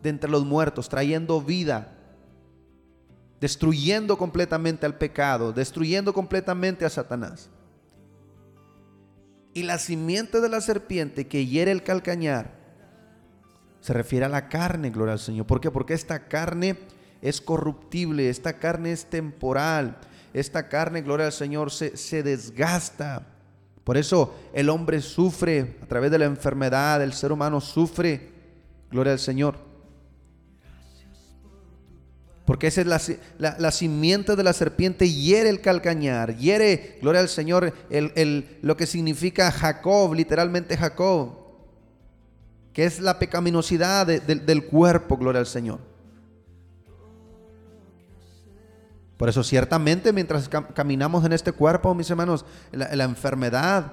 de 0.00 0.10
entre 0.10 0.30
los 0.30 0.44
muertos, 0.44 0.88
trayendo 0.88 1.42
vida, 1.42 1.92
destruyendo 3.40 4.16
completamente 4.16 4.86
al 4.86 4.96
pecado, 4.96 5.52
destruyendo 5.52 6.14
completamente 6.14 6.84
a 6.84 6.90
Satanás. 6.90 7.50
Y 9.54 9.64
la 9.64 9.78
simiente 9.78 10.40
de 10.40 10.48
la 10.48 10.60
serpiente 10.60 11.26
que 11.26 11.46
hiere 11.46 11.72
el 11.72 11.82
calcañar 11.82 12.60
se 13.80 13.92
refiere 13.92 14.26
a 14.26 14.28
la 14.28 14.48
carne, 14.48 14.90
gloria 14.90 15.14
al 15.14 15.18
Señor. 15.18 15.48
¿Por 15.48 15.60
qué? 15.60 15.72
Porque 15.72 15.94
esta 15.94 16.28
carne 16.28 16.78
es 17.22 17.40
corruptible, 17.40 18.28
esta 18.28 18.60
carne 18.60 18.92
es 18.92 19.06
temporal, 19.06 19.98
esta 20.40 20.68
carne, 20.68 21.00
gloria 21.00 21.26
al 21.26 21.32
Señor, 21.32 21.70
se, 21.70 22.22
desgasta. 22.22 23.26
Por 23.84 23.96
eso 23.96 24.34
el 24.52 24.68
hombre 24.68 25.00
sufre 25.00 25.76
a 25.82 25.86
través 25.86 26.10
de 26.10 26.18
la 26.18 26.26
enfermedad, 26.26 27.02
el 27.02 27.14
ser 27.14 27.32
humano 27.32 27.58
sufre, 27.62 28.32
gloria 28.90 29.14
al 29.14 29.18
Señor. 29.18 29.56
Porque 32.44 32.66
esa 32.66 32.82
es 32.82 33.18
la, 33.38 33.70
simiente 33.70 34.36
de 34.36 34.44
la 34.44 34.52
serpiente, 34.52 35.10
hiere 35.10 35.48
el 35.48 35.62
calcañar, 35.62 36.36
hiere, 36.36 36.98
gloria 37.00 37.22
al 37.22 37.30
Señor, 37.30 37.72
el, 37.88 38.58
lo 38.60 38.76
que 38.76 38.86
significa 38.86 39.50
Jacob, 39.50 40.12
literalmente 40.12 40.76
Jacob, 40.76 41.32
que 42.74 42.84
es 42.84 43.00
la 43.00 43.18
pecaminosidad 43.18 44.06
del 44.06 44.66
cuerpo, 44.66 45.16
gloria 45.16 45.40
al 45.40 45.46
Señor. 45.46 45.95
Por 49.16 49.28
eso 49.28 49.42
ciertamente 49.42 50.12
mientras 50.12 50.48
caminamos 50.74 51.24
en 51.24 51.32
este 51.32 51.52
cuerpo, 51.52 51.94
mis 51.94 52.10
hermanos, 52.10 52.44
la, 52.72 53.04
enfermedad, 53.04 53.92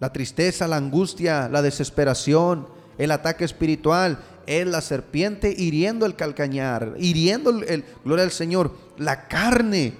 la 0.00 0.12
tristeza, 0.12 0.68
la 0.68 0.76
angustia, 0.76 1.48
la 1.48 1.62
desesperación, 1.62 2.68
el 2.98 3.10
ataque 3.10 3.44
espiritual, 3.44 4.18
es 4.46 4.66
la 4.66 4.80
serpiente 4.82 5.54
hiriendo 5.56 6.04
el 6.04 6.14
calcañar, 6.14 6.94
hiriendo 6.98 7.50
el, 7.50 7.84
gloria 8.04 8.24
al 8.24 8.30
Señor, 8.30 8.72
la 8.98 9.28
carne. 9.28 9.94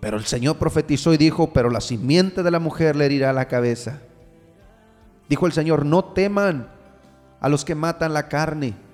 Pero 0.00 0.16
el 0.16 0.24
Señor 0.24 0.58
profetizó 0.58 1.12
y 1.12 1.16
dijo, 1.16 1.52
pero 1.52 1.70
la 1.70 1.80
simiente 1.80 2.42
de 2.42 2.50
la 2.50 2.60
mujer 2.60 2.96
le 2.96 3.06
herirá 3.06 3.32
la 3.32 3.46
cabeza. 3.46 4.00
Dijo 5.28 5.46
el 5.46 5.52
Señor, 5.52 5.84
no 5.84 6.04
teman 6.04 6.70
a 7.40 7.48
los 7.48 7.64
que 7.64 7.76
matan 7.76 8.14
la 8.14 8.28
carne 8.28 8.87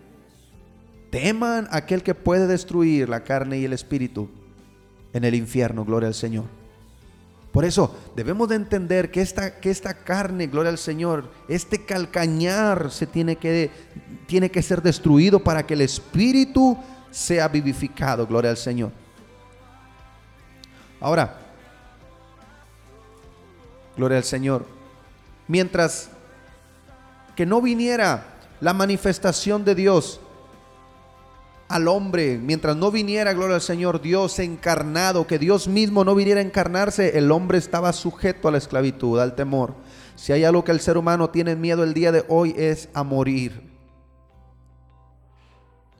teman 1.14 1.68
aquel 1.70 2.02
que 2.02 2.12
puede 2.12 2.48
destruir 2.48 3.08
la 3.08 3.22
carne 3.22 3.58
y 3.58 3.64
el 3.64 3.72
espíritu 3.72 4.28
en 5.12 5.22
el 5.22 5.36
infierno, 5.36 5.84
gloria 5.84 6.08
al 6.08 6.14
Señor. 6.14 6.46
Por 7.52 7.64
eso 7.64 7.96
debemos 8.16 8.48
de 8.48 8.56
entender 8.56 9.12
que 9.12 9.20
esta, 9.20 9.60
que 9.60 9.70
esta 9.70 9.94
carne, 9.94 10.48
gloria 10.48 10.70
al 10.72 10.78
Señor, 10.78 11.30
este 11.46 11.86
calcañar 11.86 12.90
se 12.90 13.06
tiene 13.06 13.36
que, 13.36 13.70
tiene 14.26 14.50
que 14.50 14.60
ser 14.60 14.82
destruido 14.82 15.38
para 15.38 15.64
que 15.64 15.74
el 15.74 15.82
espíritu 15.82 16.76
sea 17.12 17.46
vivificado, 17.46 18.26
gloria 18.26 18.50
al 18.50 18.56
Señor. 18.56 18.90
Ahora, 21.00 21.38
gloria 23.96 24.18
al 24.18 24.24
Señor, 24.24 24.66
mientras 25.46 26.08
que 27.36 27.46
no 27.46 27.62
viniera 27.62 28.34
la 28.60 28.74
manifestación 28.74 29.64
de 29.64 29.76
Dios 29.76 30.20
al 31.74 31.88
hombre, 31.88 32.38
mientras 32.38 32.76
no 32.76 32.92
viniera, 32.92 33.32
gloria 33.32 33.56
al 33.56 33.60
Señor, 33.60 34.00
Dios 34.00 34.38
encarnado, 34.38 35.26
que 35.26 35.40
Dios 35.40 35.66
mismo 35.66 36.04
no 36.04 36.14
viniera 36.14 36.38
a 36.38 36.44
encarnarse, 36.44 37.18
el 37.18 37.32
hombre 37.32 37.58
estaba 37.58 37.92
sujeto 37.92 38.46
a 38.46 38.52
la 38.52 38.58
esclavitud, 38.58 39.18
al 39.18 39.34
temor. 39.34 39.74
Si 40.14 40.32
hay 40.32 40.44
algo 40.44 40.62
que 40.62 40.70
el 40.70 40.78
ser 40.78 40.96
humano 40.96 41.30
tiene 41.30 41.56
miedo 41.56 41.82
el 41.82 41.92
día 41.92 42.12
de 42.12 42.24
hoy 42.28 42.54
es 42.56 42.88
a 42.94 43.02
morir. 43.02 43.72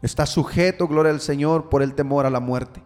Está 0.01 0.27
sujeto, 0.27 0.87
gloria 0.87 1.11
al 1.11 1.21
Señor, 1.21 1.69
por 1.69 1.83
el 1.83 1.97
temor 1.97 2.25
a 2.25 2.31
la 2.31 2.39
muerte. 2.39 2.81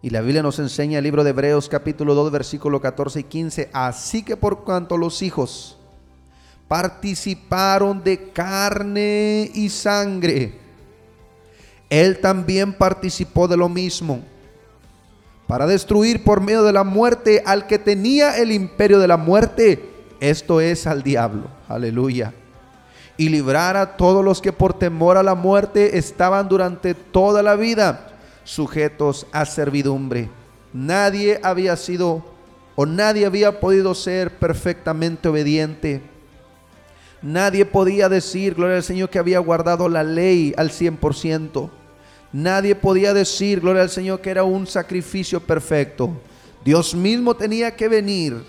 Y 0.00 0.10
la 0.10 0.20
Biblia 0.20 0.44
nos 0.44 0.60
enseña 0.60 0.98
el 0.98 1.04
libro 1.04 1.24
de 1.24 1.30
Hebreos 1.30 1.68
capítulo 1.68 2.14
2 2.14 2.30
versículo 2.30 2.80
14 2.80 3.18
y 3.18 3.24
15. 3.24 3.70
Así 3.72 4.22
que 4.22 4.36
por 4.36 4.62
cuanto 4.62 4.96
los 4.96 5.20
hijos 5.22 5.80
participaron 6.68 8.04
de 8.04 8.30
carne 8.30 9.50
y 9.52 9.68
sangre, 9.68 10.67
él 11.90 12.18
también 12.20 12.72
participó 12.72 13.48
de 13.48 13.56
lo 13.56 13.68
mismo, 13.68 14.22
para 15.46 15.66
destruir 15.66 16.24
por 16.24 16.42
medio 16.42 16.62
de 16.62 16.74
la 16.74 16.84
muerte 16.84 17.42
al 17.46 17.66
que 17.66 17.78
tenía 17.78 18.36
el 18.36 18.52
imperio 18.52 18.98
de 18.98 19.08
la 19.08 19.16
muerte, 19.16 19.82
esto 20.20 20.60
es 20.60 20.86
al 20.86 21.02
diablo, 21.02 21.44
aleluya, 21.68 22.34
y 23.16 23.30
librar 23.30 23.76
a 23.76 23.96
todos 23.96 24.22
los 24.22 24.42
que 24.42 24.52
por 24.52 24.74
temor 24.74 25.16
a 25.16 25.22
la 25.22 25.34
muerte 25.34 25.96
estaban 25.96 26.48
durante 26.48 26.94
toda 26.94 27.42
la 27.42 27.56
vida 27.56 28.10
sujetos 28.44 29.26
a 29.32 29.46
servidumbre. 29.46 30.28
Nadie 30.72 31.40
había 31.42 31.76
sido 31.76 32.24
o 32.76 32.86
nadie 32.86 33.26
había 33.26 33.58
podido 33.58 33.94
ser 33.94 34.38
perfectamente 34.38 35.28
obediente 35.28 36.02
Nadie 37.20 37.64
podía 37.64 38.08
decir, 38.08 38.54
gloria 38.54 38.76
al 38.76 38.82
Señor, 38.82 39.10
que 39.10 39.18
había 39.18 39.40
guardado 39.40 39.88
la 39.88 40.04
ley 40.04 40.54
al 40.56 40.70
100%. 40.70 41.70
Nadie 42.32 42.74
podía 42.74 43.14
decir, 43.14 43.60
gloria 43.60 43.82
al 43.82 43.90
Señor, 43.90 44.20
que 44.20 44.30
era 44.30 44.44
un 44.44 44.66
sacrificio 44.66 45.40
perfecto. 45.40 46.10
Dios 46.64 46.94
mismo 46.94 47.34
tenía 47.34 47.74
que 47.74 47.88
venir. 47.88 48.44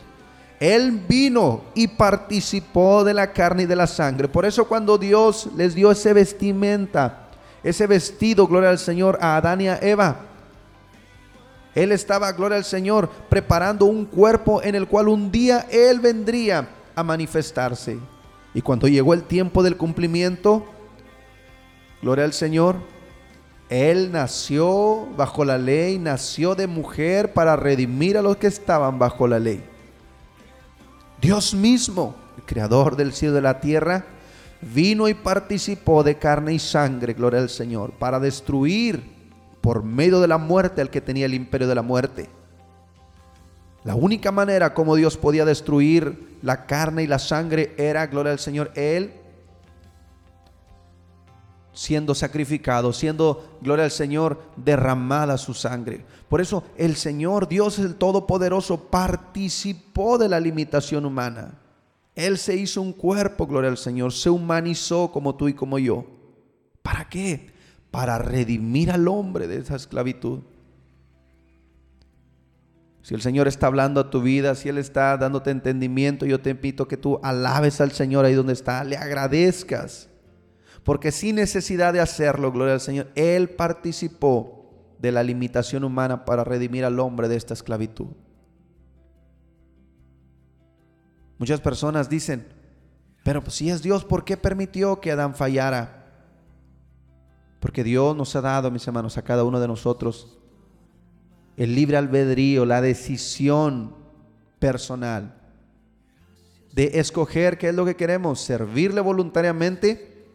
Él 0.59 0.91
vino 1.07 1.63
y 1.73 1.87
participó 1.87 3.03
de 3.03 3.13
la 3.13 3.31
carne 3.31 3.63
y 3.63 3.65
de 3.65 3.77
la 3.77 3.87
sangre. 3.87 4.27
Por 4.27 4.45
eso 4.45 4.67
cuando 4.67 4.97
Dios 4.97 5.47
les 5.55 5.73
dio 5.73 5.89
ese 5.89 6.11
vestimenta, 6.11 7.29
ese 7.63 7.87
vestido, 7.87 8.45
gloria 8.45 8.69
al 8.69 8.79
Señor, 8.79 9.17
a 9.21 9.37
Adán 9.37 9.61
y 9.61 9.69
a 9.69 9.77
Eva, 9.77 10.17
Él 11.73 11.93
estaba, 11.93 12.31
gloria 12.33 12.57
al 12.57 12.65
Señor, 12.65 13.09
preparando 13.29 13.85
un 13.85 14.05
cuerpo 14.05 14.61
en 14.61 14.75
el 14.75 14.87
cual 14.87 15.07
un 15.07 15.31
día 15.31 15.65
Él 15.71 16.01
vendría 16.01 16.67
a 16.93 17.03
manifestarse. 17.03 17.97
Y 18.53 18.61
cuando 18.61 18.87
llegó 18.87 19.13
el 19.13 19.23
tiempo 19.23 19.63
del 19.63 19.77
cumplimiento, 19.77 20.65
gloria 22.01 22.25
al 22.25 22.33
Señor, 22.33 22.77
Él 23.69 24.11
nació 24.11 25.07
bajo 25.15 25.45
la 25.45 25.57
ley, 25.57 25.99
nació 25.99 26.55
de 26.55 26.67
mujer 26.67 27.33
para 27.33 27.55
redimir 27.55 28.17
a 28.17 28.21
los 28.21 28.37
que 28.37 28.47
estaban 28.47 28.97
bajo 28.97 29.27
la 29.27 29.39
ley. 29.39 29.63
Dios 31.21 31.53
mismo, 31.53 32.15
el 32.37 32.43
creador 32.43 32.95
del 32.95 33.13
cielo 33.13 33.33
y 33.33 33.35
de 33.35 33.41
la 33.41 33.59
tierra, 33.59 34.05
vino 34.61 35.07
y 35.07 35.13
participó 35.13 36.03
de 36.03 36.17
carne 36.17 36.53
y 36.53 36.59
sangre, 36.59 37.13
gloria 37.13 37.39
al 37.39 37.49
Señor, 37.49 37.91
para 37.91 38.19
destruir 38.19 39.03
por 39.61 39.83
medio 39.83 40.19
de 40.19 40.27
la 40.27 40.37
muerte 40.37 40.81
al 40.81 40.89
que 40.89 41.01
tenía 41.01 41.25
el 41.25 41.33
imperio 41.33 41.67
de 41.67 41.75
la 41.75 41.81
muerte. 41.81 42.29
La 43.89 43.95
única 43.95 44.31
manera 44.31 44.75
como 44.75 44.95
Dios 44.95 45.17
podía 45.17 45.45
destruir 45.45 46.37
la 46.43 46.67
carne 46.67 47.01
y 47.01 47.07
la 47.07 47.17
sangre 47.17 47.73
era, 47.75 48.05
gloria 48.05 48.31
al 48.31 48.37
Señor, 48.37 48.71
Él 48.75 49.13
siendo 51.73 52.13
sacrificado, 52.13 52.93
siendo, 52.93 53.57
gloria 53.63 53.85
al 53.85 53.89
Señor, 53.89 54.43
derramada 54.57 55.39
su 55.39 55.55
sangre. 55.55 56.05
Por 56.27 56.39
eso 56.39 56.63
el 56.77 56.97
Señor, 56.97 57.47
Dios 57.47 57.79
el 57.79 57.95
Todopoderoso, 57.95 58.77
participó 58.91 60.19
de 60.19 60.29
la 60.29 60.39
limitación 60.39 61.03
humana. 61.03 61.59
Él 62.13 62.37
se 62.37 62.55
hizo 62.55 62.83
un 62.83 62.93
cuerpo, 62.93 63.47
gloria 63.47 63.71
al 63.71 63.77
Señor, 63.79 64.13
se 64.13 64.29
humanizó 64.29 65.11
como 65.11 65.33
tú 65.33 65.47
y 65.47 65.55
como 65.55 65.79
yo. 65.79 66.05
¿Para 66.83 67.09
qué? 67.09 67.49
Para 67.89 68.19
redimir 68.19 68.91
al 68.91 69.07
hombre 69.07 69.47
de 69.47 69.57
esa 69.57 69.77
esclavitud. 69.77 70.41
Si 73.09 73.15
el 73.15 73.23
Señor 73.23 73.47
está 73.47 73.65
hablando 73.65 73.99
a 73.99 74.11
tu 74.11 74.21
vida, 74.21 74.53
si 74.53 74.69
Él 74.69 74.77
está 74.77 75.17
dándote 75.17 75.49
entendimiento, 75.49 76.27
yo 76.27 76.41
te 76.41 76.51
invito 76.51 76.87
que 76.87 76.95
tú 76.95 77.19
alabes 77.23 77.81
al 77.81 77.91
Señor 77.91 78.23
ahí 78.23 78.35
donde 78.35 78.53
está, 78.53 78.83
le 78.83 78.97
agradezcas. 78.97 80.11
Porque 80.83 81.11
sin 81.11 81.37
necesidad 81.37 81.91
de 81.91 82.01
hacerlo, 82.01 82.51
gloria 82.51 82.75
al 82.75 82.81
Señor, 82.81 83.07
Él 83.15 83.49
participó 83.49 84.93
de 84.99 85.11
la 85.11 85.23
limitación 85.23 85.85
humana 85.85 86.23
para 86.23 86.43
redimir 86.43 86.85
al 86.85 86.99
hombre 86.99 87.27
de 87.27 87.35
esta 87.35 87.55
esclavitud. 87.55 88.09
Muchas 91.39 91.61
personas 91.61 92.09
dicen, 92.09 92.45
pero 93.23 93.41
pues, 93.41 93.55
si 93.55 93.71
es 93.71 93.81
Dios, 93.81 94.05
¿por 94.05 94.23
qué 94.23 94.37
permitió 94.37 95.01
que 95.01 95.11
Adán 95.11 95.33
fallara? 95.33 96.05
Porque 97.59 97.83
Dios 97.83 98.15
nos 98.15 98.35
ha 98.35 98.41
dado, 98.41 98.69
mis 98.69 98.85
hermanos, 98.85 99.17
a 99.17 99.23
cada 99.23 99.43
uno 99.43 99.59
de 99.59 99.67
nosotros 99.67 100.38
el 101.59 101.75
libre 101.75 101.97
albedrío, 101.97 102.65
la 102.65 102.79
decisión 102.79 103.93
personal 104.59 105.35
de 106.71 106.99
escoger 106.99 107.57
qué 107.57 107.67
es 107.67 107.75
lo 107.75 107.85
que 107.85 107.97
queremos, 107.97 108.39
servirle 108.39 109.01
voluntariamente 109.01 110.25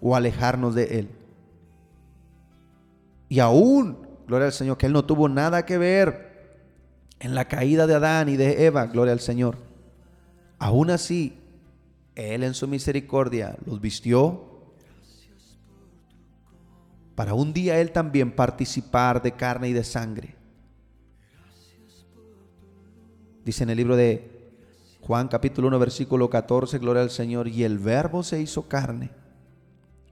o 0.00 0.16
alejarnos 0.16 0.74
de 0.74 0.98
Él. 0.98 1.08
Y 3.28 3.38
aún, 3.38 4.08
gloria 4.26 4.46
al 4.46 4.52
Señor, 4.52 4.76
que 4.76 4.86
Él 4.86 4.92
no 4.92 5.04
tuvo 5.04 5.28
nada 5.28 5.64
que 5.64 5.78
ver 5.78 6.58
en 7.20 7.36
la 7.36 7.46
caída 7.46 7.86
de 7.86 7.94
Adán 7.94 8.28
y 8.28 8.36
de 8.36 8.66
Eva, 8.66 8.86
gloria 8.86 9.12
al 9.12 9.20
Señor. 9.20 9.58
Aún 10.58 10.90
así, 10.90 11.38
Él 12.16 12.42
en 12.42 12.54
su 12.54 12.66
misericordia 12.66 13.56
los 13.66 13.80
vistió 13.80 14.48
para 17.14 17.34
un 17.34 17.52
día 17.52 17.78
Él 17.78 17.92
también 17.92 18.34
participar 18.34 19.22
de 19.22 19.30
carne 19.30 19.68
y 19.68 19.72
de 19.72 19.84
sangre. 19.84 20.41
Dice 23.44 23.64
en 23.64 23.70
el 23.70 23.76
libro 23.76 23.96
de 23.96 24.30
Juan 25.00 25.26
capítulo 25.26 25.66
1 25.66 25.78
versículo 25.80 26.30
14, 26.30 26.78
gloria 26.78 27.02
al 27.02 27.10
Señor, 27.10 27.48
y 27.48 27.64
el 27.64 27.78
verbo 27.78 28.22
se 28.22 28.40
hizo 28.40 28.68
carne 28.68 29.10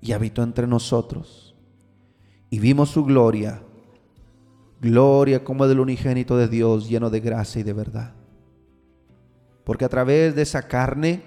y 0.00 0.12
habitó 0.12 0.42
entre 0.42 0.66
nosotros. 0.66 1.54
Y 2.50 2.58
vimos 2.58 2.90
su 2.90 3.04
gloria, 3.04 3.62
gloria 4.80 5.44
como 5.44 5.68
del 5.68 5.78
unigénito 5.78 6.36
de 6.36 6.48
Dios, 6.48 6.88
lleno 6.88 7.08
de 7.08 7.20
gracia 7.20 7.60
y 7.60 7.62
de 7.62 7.72
verdad. 7.72 8.14
Porque 9.62 9.84
a 9.84 9.88
través 9.88 10.34
de 10.34 10.42
esa 10.42 10.66
carne, 10.66 11.22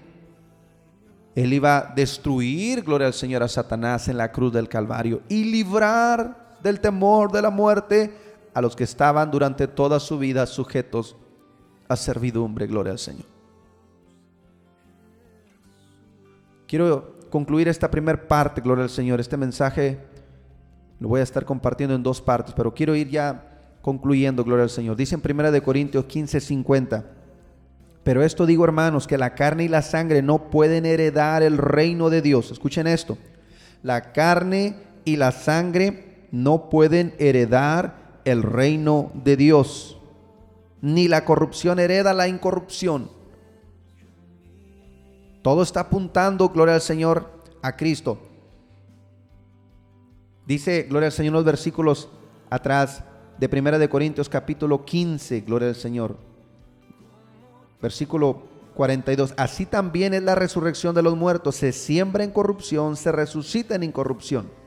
Él 1.36 1.54
iba 1.54 1.78
a 1.78 1.94
destruir, 1.96 2.84
gloria 2.84 3.08
al 3.08 3.14
Señor, 3.14 3.44
a 3.44 3.48
Satanás 3.48 4.10
en 4.10 4.18
la 4.18 4.34
cruz 4.34 4.52
del 4.52 4.68
Calvario 4.68 5.22
y 5.30 5.46
librar 5.46 6.58
del 6.62 6.82
temor 6.82 7.32
de 7.32 7.42
la 7.42 7.50
muerte 7.50 8.14
a 8.54 8.62
los 8.62 8.76
que 8.76 8.84
estaban 8.84 9.32
durante 9.32 9.70
toda 9.70 10.02
su 10.02 10.20
vida 10.20 10.46
sujetos 10.46 11.16
a 11.88 11.96
servidumbre, 11.96 12.68
gloria 12.68 12.92
al 12.92 13.00
Señor. 13.00 13.26
Quiero 16.68 17.20
concluir 17.30 17.68
esta 17.68 17.90
primera 17.90 18.28
parte, 18.28 18.62
gloria 18.62 18.84
al 18.84 18.90
Señor. 18.90 19.20
Este 19.20 19.38
mensaje 19.38 20.00
lo 21.00 21.08
voy 21.08 21.20
a 21.20 21.24
estar 21.24 21.46
compartiendo 21.46 21.96
en 21.96 22.04
dos 22.04 22.22
partes, 22.22 22.54
pero 22.56 22.74
quiero 22.74 22.96
ir 22.96 23.10
ya 23.10 23.50
concluyendo, 23.82 24.44
gloria 24.44 24.64
al 24.64 24.70
Señor. 24.70 24.96
Dice 24.96 25.16
en 25.16 25.22
1 25.24 25.52
de 25.52 25.62
Corintios 25.62 26.06
15, 26.06 26.40
50. 26.40 27.06
Pero 28.04 28.24
esto 28.24 28.46
digo, 28.46 28.64
hermanos, 28.66 29.08
que 29.08 29.18
la 29.18 29.36
carne 29.36 29.66
y 29.66 29.68
la 29.68 29.82
sangre 29.82 30.22
no 30.22 30.50
pueden 30.50 30.86
heredar 30.86 31.44
el 31.44 31.58
reino 31.58 32.10
de 32.10 32.22
Dios. 32.22 32.52
Escuchen 32.52 32.88
esto. 32.88 33.18
La 33.82 34.14
carne 34.14 34.76
y 35.06 35.18
la 35.18 35.32
sangre 35.32 36.28
no 36.32 36.70
pueden 36.70 37.14
heredar 37.20 38.22
el 38.26 38.44
reino 38.44 39.12
de 39.24 39.38
Dios 39.38 40.00
ni 40.84 41.08
la 41.08 41.24
corrupción 41.24 41.80
hereda 41.80 42.14
la 42.14 42.28
incorrupción. 42.28 43.10
Todo 45.42 45.64
está 45.64 45.80
apuntando, 45.80 46.50
gloria 46.50 46.76
al 46.76 46.82
Señor, 46.82 47.32
a 47.62 47.78
Cristo. 47.78 48.20
Dice, 50.46 50.84
gloria 50.84 51.08
al 51.08 51.14
Señor, 51.14 51.32
los 51.36 51.46
versículos 51.46 52.10
atrás 52.50 53.02
de 53.38 53.48
Primera 53.48 53.80
de 53.80 53.88
Corintios 53.88 54.28
capítulo 54.28 54.84
15, 54.84 55.40
gloria 55.42 55.70
al 55.70 55.76
Señor. 55.76 56.18
Versículo 57.82 58.44
42. 58.76 59.36
Así 59.38 59.66
también 59.66 60.14
es 60.14 60.24
la 60.24 60.36
resurrección 60.36 60.94
de 60.94 61.02
los 61.02 61.16
muertos. 61.16 61.56
Se 61.56 61.72
siembra 61.72 62.26
en 62.26 62.32
corrupción, 62.32 62.98
se 62.98 63.14
resucita 63.14 63.76
en 63.76 63.84
incorrupción. 63.84 64.63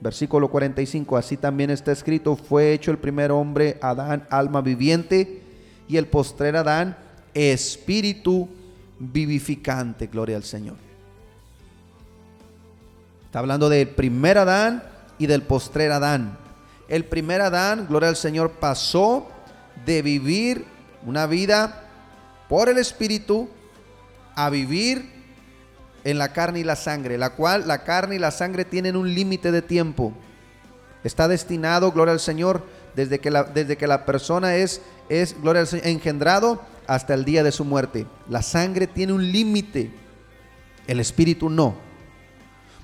Versículo 0.00 0.48
45, 0.50 1.16
así 1.16 1.36
también 1.36 1.70
está 1.70 1.92
escrito, 1.92 2.36
fue 2.36 2.72
hecho 2.72 2.90
el 2.90 2.98
primer 2.98 3.30
hombre, 3.32 3.78
Adán, 3.80 4.26
alma 4.30 4.60
viviente, 4.60 5.42
y 5.88 5.96
el 5.96 6.06
postrer 6.06 6.56
Adán, 6.56 6.96
espíritu 7.32 8.48
vivificante, 8.98 10.06
gloria 10.06 10.36
al 10.36 10.44
Señor. 10.44 10.76
Está 13.24 13.38
hablando 13.38 13.68
del 13.68 13.88
primer 13.88 14.38
Adán 14.38 14.82
y 15.18 15.26
del 15.26 15.42
postrer 15.42 15.92
Adán. 15.92 16.38
El 16.88 17.04
primer 17.04 17.40
Adán, 17.40 17.86
gloria 17.88 18.08
al 18.08 18.16
Señor, 18.16 18.52
pasó 18.52 19.28
de 19.84 20.02
vivir 20.02 20.64
una 21.04 21.26
vida 21.26 21.84
por 22.48 22.68
el 22.68 22.78
espíritu 22.78 23.48
a 24.34 24.50
vivir 24.50 25.15
en 26.06 26.18
la 26.18 26.32
carne 26.32 26.60
y 26.60 26.64
la 26.64 26.76
sangre, 26.76 27.18
la 27.18 27.30
cual 27.30 27.66
la 27.66 27.82
carne 27.82 28.14
y 28.14 28.20
la 28.20 28.30
sangre 28.30 28.64
tienen 28.64 28.94
un 28.94 29.12
límite 29.12 29.50
de 29.50 29.60
tiempo. 29.60 30.12
Está 31.02 31.26
destinado, 31.26 31.90
gloria 31.90 32.12
al 32.12 32.20
Señor, 32.20 32.64
desde 32.94 33.18
que 33.18 33.28
la, 33.28 33.42
desde 33.42 33.76
que 33.76 33.88
la 33.88 34.06
persona 34.06 34.54
es, 34.54 34.80
es, 35.08 35.34
gloria 35.42 35.62
al 35.62 35.66
Señor, 35.66 35.88
engendrado 35.88 36.62
hasta 36.86 37.12
el 37.12 37.24
día 37.24 37.42
de 37.42 37.50
su 37.50 37.64
muerte. 37.64 38.06
La 38.28 38.42
sangre 38.42 38.86
tiene 38.86 39.14
un 39.14 39.32
límite, 39.32 39.90
el 40.86 41.00
espíritu 41.00 41.50
no. 41.50 41.74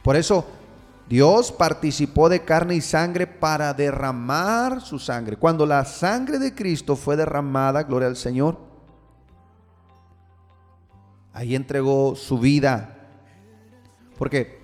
Por 0.03 0.16
eso 0.16 0.45
Dios 1.09 1.53
participó 1.53 2.29
de 2.29 2.41
carne 2.41 2.75
y 2.75 2.81
sangre 2.81 3.29
para 3.29 3.73
derramar 3.73 4.81
su 4.81 4.99
sangre. 4.99 5.37
Cuando 5.37 5.64
la 5.64 5.85
sangre 5.85 6.41
de 6.41 6.57
Cristo 6.57 6.97
fue 6.97 7.16
derramada, 7.16 7.85
gloria 7.85 8.09
al 8.09 8.16
Señor, 8.16 8.59
ahí 11.33 11.55
entregó 11.55 12.16
su 12.16 12.41
vida 12.41 12.99
porque, 14.23 14.57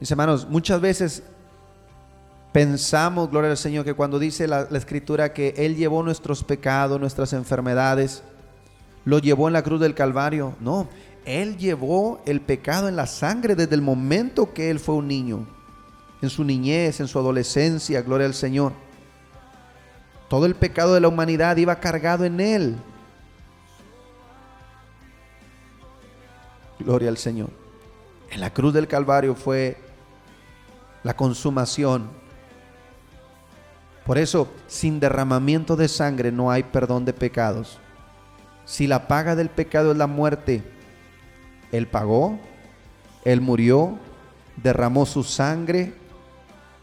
mis 0.00 0.10
hermanos, 0.10 0.48
muchas 0.48 0.80
veces 0.80 1.22
pensamos, 2.54 3.30
gloria 3.30 3.50
al 3.50 3.58
Señor, 3.58 3.84
que 3.84 3.92
cuando 3.92 4.18
dice 4.18 4.48
la, 4.48 4.62
escritura 4.62 5.34
que 5.34 5.52
Él 5.58 5.76
llevó 5.76 6.02
nuestros 6.02 6.42
pecados, 6.42 6.98
nuestras 6.98 7.34
enfermedades, 7.34 8.22
lo 9.04 9.18
llevó 9.18 9.48
en 9.48 9.52
la 9.52 9.62
cruz 9.62 9.78
del 9.78 9.94
Calvario. 9.94 10.54
No, 10.58 10.88
Él 11.26 11.58
llevó 11.58 12.22
el 12.24 12.40
pecado 12.40 12.88
en 12.88 12.96
la 12.96 13.06
sangre 13.06 13.56
desde 13.56 13.74
el 13.74 13.82
momento 13.82 14.54
que 14.54 14.70
Él 14.70 14.80
fue 14.80 14.94
un 14.94 15.06
niño, 15.06 15.46
en 16.22 16.30
su 16.30 16.42
niñez, 16.42 16.98
en 16.98 17.08
su 17.08 17.18
adolescencia, 17.18 18.00
gloria 18.00 18.26
al 18.26 18.32
Señor. 18.32 18.72
Todo 20.30 20.46
el 20.46 20.54
pecado 20.54 20.94
de 20.94 21.00
la 21.02 21.08
humanidad 21.08 21.58
iba 21.58 21.78
cargado 21.78 22.24
en 22.24 22.40
Él. 22.40 22.76
Gloria 26.78 27.10
al 27.10 27.18
Señor. 27.18 27.61
En 28.32 28.40
la 28.40 28.48
cruz 28.48 28.72
del 28.72 28.88
Calvario 28.88 29.34
fue 29.34 29.76
la 31.02 31.14
consumación. 31.14 32.08
Por 34.06 34.16
eso, 34.16 34.48
sin 34.68 35.00
derramamiento 35.00 35.76
de 35.76 35.86
sangre 35.86 36.32
no 36.32 36.50
hay 36.50 36.62
perdón 36.62 37.04
de 37.04 37.12
pecados. 37.12 37.78
Si 38.64 38.86
la 38.86 39.06
paga 39.06 39.36
del 39.36 39.50
pecado 39.50 39.92
es 39.92 39.98
la 39.98 40.06
muerte, 40.06 40.62
Él 41.72 41.86
pagó, 41.86 42.38
Él 43.26 43.42
murió, 43.42 43.98
derramó 44.56 45.04
su 45.04 45.24
sangre, 45.24 45.92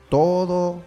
todo 0.07 0.83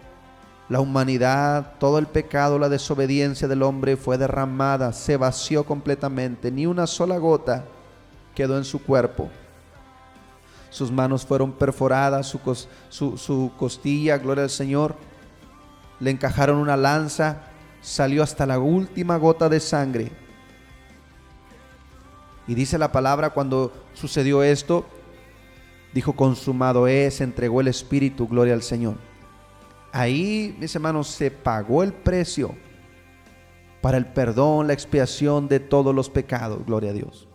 la 0.69 0.79
humanidad, 0.79 1.73
todo 1.77 1.99
el 1.99 2.07
pecado, 2.07 2.57
la 2.57 2.69
desobediencia 2.69 3.49
del 3.49 3.63
hombre 3.63 3.97
fue 3.97 4.17
derramada, 4.17 4.93
se 4.93 5.17
vació 5.17 5.65
completamente, 5.65 6.49
ni 6.51 6.65
una 6.65 6.87
sola 6.87 7.17
gota 7.17 7.65
quedó 8.33 8.57
en 8.57 8.63
su 8.63 8.81
cuerpo. 8.81 9.29
Sus 10.73 10.91
manos 10.91 11.23
fueron 11.23 11.51
perforadas, 11.51 12.25
su, 12.25 13.15
su 13.15 13.51
costilla, 13.59 14.17
gloria 14.17 14.45
al 14.45 14.49
Señor, 14.49 14.95
le 15.99 16.09
encajaron 16.09 16.57
una 16.57 16.75
lanza, 16.75 17.43
salió 17.79 18.23
hasta 18.23 18.47
la 18.47 18.57
última 18.57 19.17
gota 19.17 19.49
de 19.49 19.59
sangre. 19.59 20.11
Y 22.47 22.55
dice 22.55 22.79
la 22.79 22.91
palabra 22.91 23.29
cuando 23.29 23.71
sucedió 23.93 24.41
esto, 24.41 24.83
dijo, 25.93 26.13
consumado 26.13 26.87
es, 26.87 27.21
entregó 27.21 27.61
el 27.61 27.67
Espíritu, 27.67 28.27
gloria 28.27 28.55
al 28.55 28.63
Señor. 28.63 28.95
Ahí, 29.91 30.57
mis 30.59 30.73
hermanos, 30.73 31.07
se 31.07 31.29
pagó 31.29 31.83
el 31.83 31.93
precio 31.93 32.55
para 33.79 33.97
el 33.97 34.07
perdón, 34.07 34.65
la 34.65 34.73
expiación 34.73 35.47
de 35.47 35.59
todos 35.59 35.93
los 35.93 36.09
pecados, 36.09 36.65
gloria 36.65 36.89
a 36.89 36.93
Dios. 36.93 37.27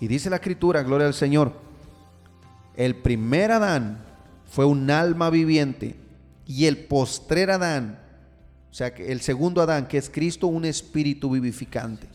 Y 0.00 0.06
dice 0.06 0.30
la 0.30 0.36
escritura, 0.36 0.82
gloria 0.82 1.06
al 1.06 1.14
Señor, 1.14 1.52
el 2.76 2.94
primer 2.94 3.50
Adán 3.50 4.04
fue 4.46 4.64
un 4.64 4.90
alma 4.90 5.30
viviente 5.30 5.96
y 6.46 6.66
el 6.66 6.78
postrer 6.86 7.50
Adán, 7.50 7.98
o 8.70 8.74
sea, 8.74 8.88
el 8.88 9.20
segundo 9.20 9.60
Adán, 9.60 9.88
que 9.88 9.98
es 9.98 10.08
Cristo, 10.08 10.46
un 10.46 10.64
espíritu 10.64 11.30
vivificante. 11.30 12.08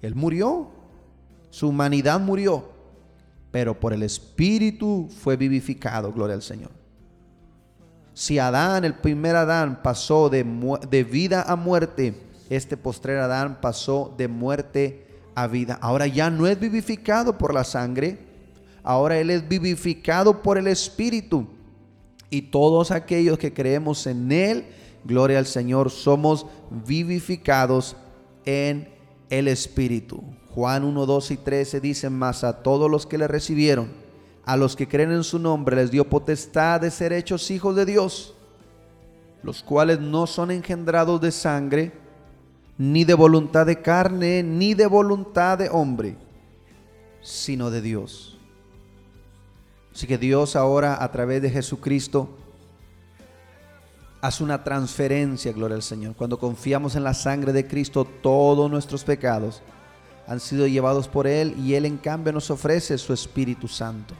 Él 0.00 0.14
murió, 0.14 0.70
su 1.50 1.68
humanidad 1.68 2.18
murió, 2.18 2.70
pero 3.52 3.78
por 3.78 3.92
el 3.92 4.02
espíritu 4.02 5.08
fue 5.20 5.36
vivificado, 5.36 6.12
gloria 6.12 6.34
al 6.34 6.42
Señor. 6.42 6.70
Si 8.14 8.38
Adán, 8.38 8.84
el 8.84 8.94
primer 8.94 9.36
Adán, 9.36 9.80
pasó 9.82 10.28
de, 10.28 10.44
de 10.90 11.04
vida 11.04 11.42
a 11.42 11.56
muerte, 11.56 12.20
este 12.50 12.76
postrer 12.76 13.18
Adán 13.18 13.60
pasó 13.60 14.12
de 14.18 14.28
muerte 14.28 15.11
a 15.34 15.46
vida. 15.46 15.78
Ahora 15.80 16.06
ya 16.06 16.30
no 16.30 16.46
es 16.46 16.58
vivificado 16.58 17.38
por 17.38 17.54
la 17.54 17.64
sangre, 17.64 18.18
ahora 18.82 19.18
Él 19.18 19.30
es 19.30 19.48
vivificado 19.48 20.42
por 20.42 20.58
el 20.58 20.66
Espíritu. 20.66 21.46
Y 22.30 22.42
todos 22.42 22.90
aquellos 22.90 23.38
que 23.38 23.52
creemos 23.52 24.06
en 24.06 24.32
Él, 24.32 24.64
gloria 25.04 25.38
al 25.38 25.46
Señor, 25.46 25.90
somos 25.90 26.46
vivificados 26.86 27.96
en 28.44 28.88
el 29.28 29.48
Espíritu. 29.48 30.22
Juan 30.54 30.84
1, 30.84 31.06
2 31.06 31.30
y 31.30 31.36
13 31.38 31.80
dicen 31.80 32.12
más 32.12 32.44
a 32.44 32.62
todos 32.62 32.90
los 32.90 33.06
que 33.06 33.18
le 33.18 33.28
recibieron, 33.28 33.88
a 34.44 34.56
los 34.56 34.76
que 34.76 34.88
creen 34.88 35.12
en 35.12 35.24
su 35.24 35.38
nombre, 35.38 35.76
les 35.76 35.90
dio 35.90 36.08
potestad 36.08 36.80
de 36.80 36.90
ser 36.90 37.12
hechos 37.12 37.50
hijos 37.50 37.74
de 37.74 37.86
Dios, 37.86 38.34
los 39.42 39.62
cuales 39.62 40.00
no 40.00 40.26
son 40.26 40.50
engendrados 40.50 41.20
de 41.20 41.32
sangre, 41.32 42.01
ni 42.78 43.04
de 43.04 43.14
voluntad 43.14 43.66
de 43.66 43.80
carne, 43.80 44.42
ni 44.42 44.74
de 44.74 44.86
voluntad 44.86 45.58
de 45.58 45.68
hombre, 45.68 46.16
sino 47.20 47.70
de 47.70 47.80
Dios. 47.80 48.38
Así 49.94 50.06
que 50.06 50.18
Dios 50.18 50.56
ahora 50.56 51.02
a 51.02 51.10
través 51.12 51.42
de 51.42 51.50
Jesucristo 51.50 52.28
hace 54.22 54.42
una 54.42 54.64
transferencia, 54.64 55.52
gloria 55.52 55.76
al 55.76 55.82
Señor. 55.82 56.14
Cuando 56.14 56.38
confiamos 56.38 56.96
en 56.96 57.04
la 57.04 57.12
sangre 57.12 57.52
de 57.52 57.66
Cristo, 57.66 58.04
todos 58.04 58.70
nuestros 58.70 59.04
pecados 59.04 59.62
han 60.26 60.40
sido 60.40 60.66
llevados 60.66 61.08
por 61.08 61.26
Él 61.26 61.54
y 61.58 61.74
Él 61.74 61.84
en 61.84 61.98
cambio 61.98 62.32
nos 62.32 62.50
ofrece 62.50 62.96
su 62.96 63.12
Espíritu 63.12 63.68
Santo. 63.68 64.14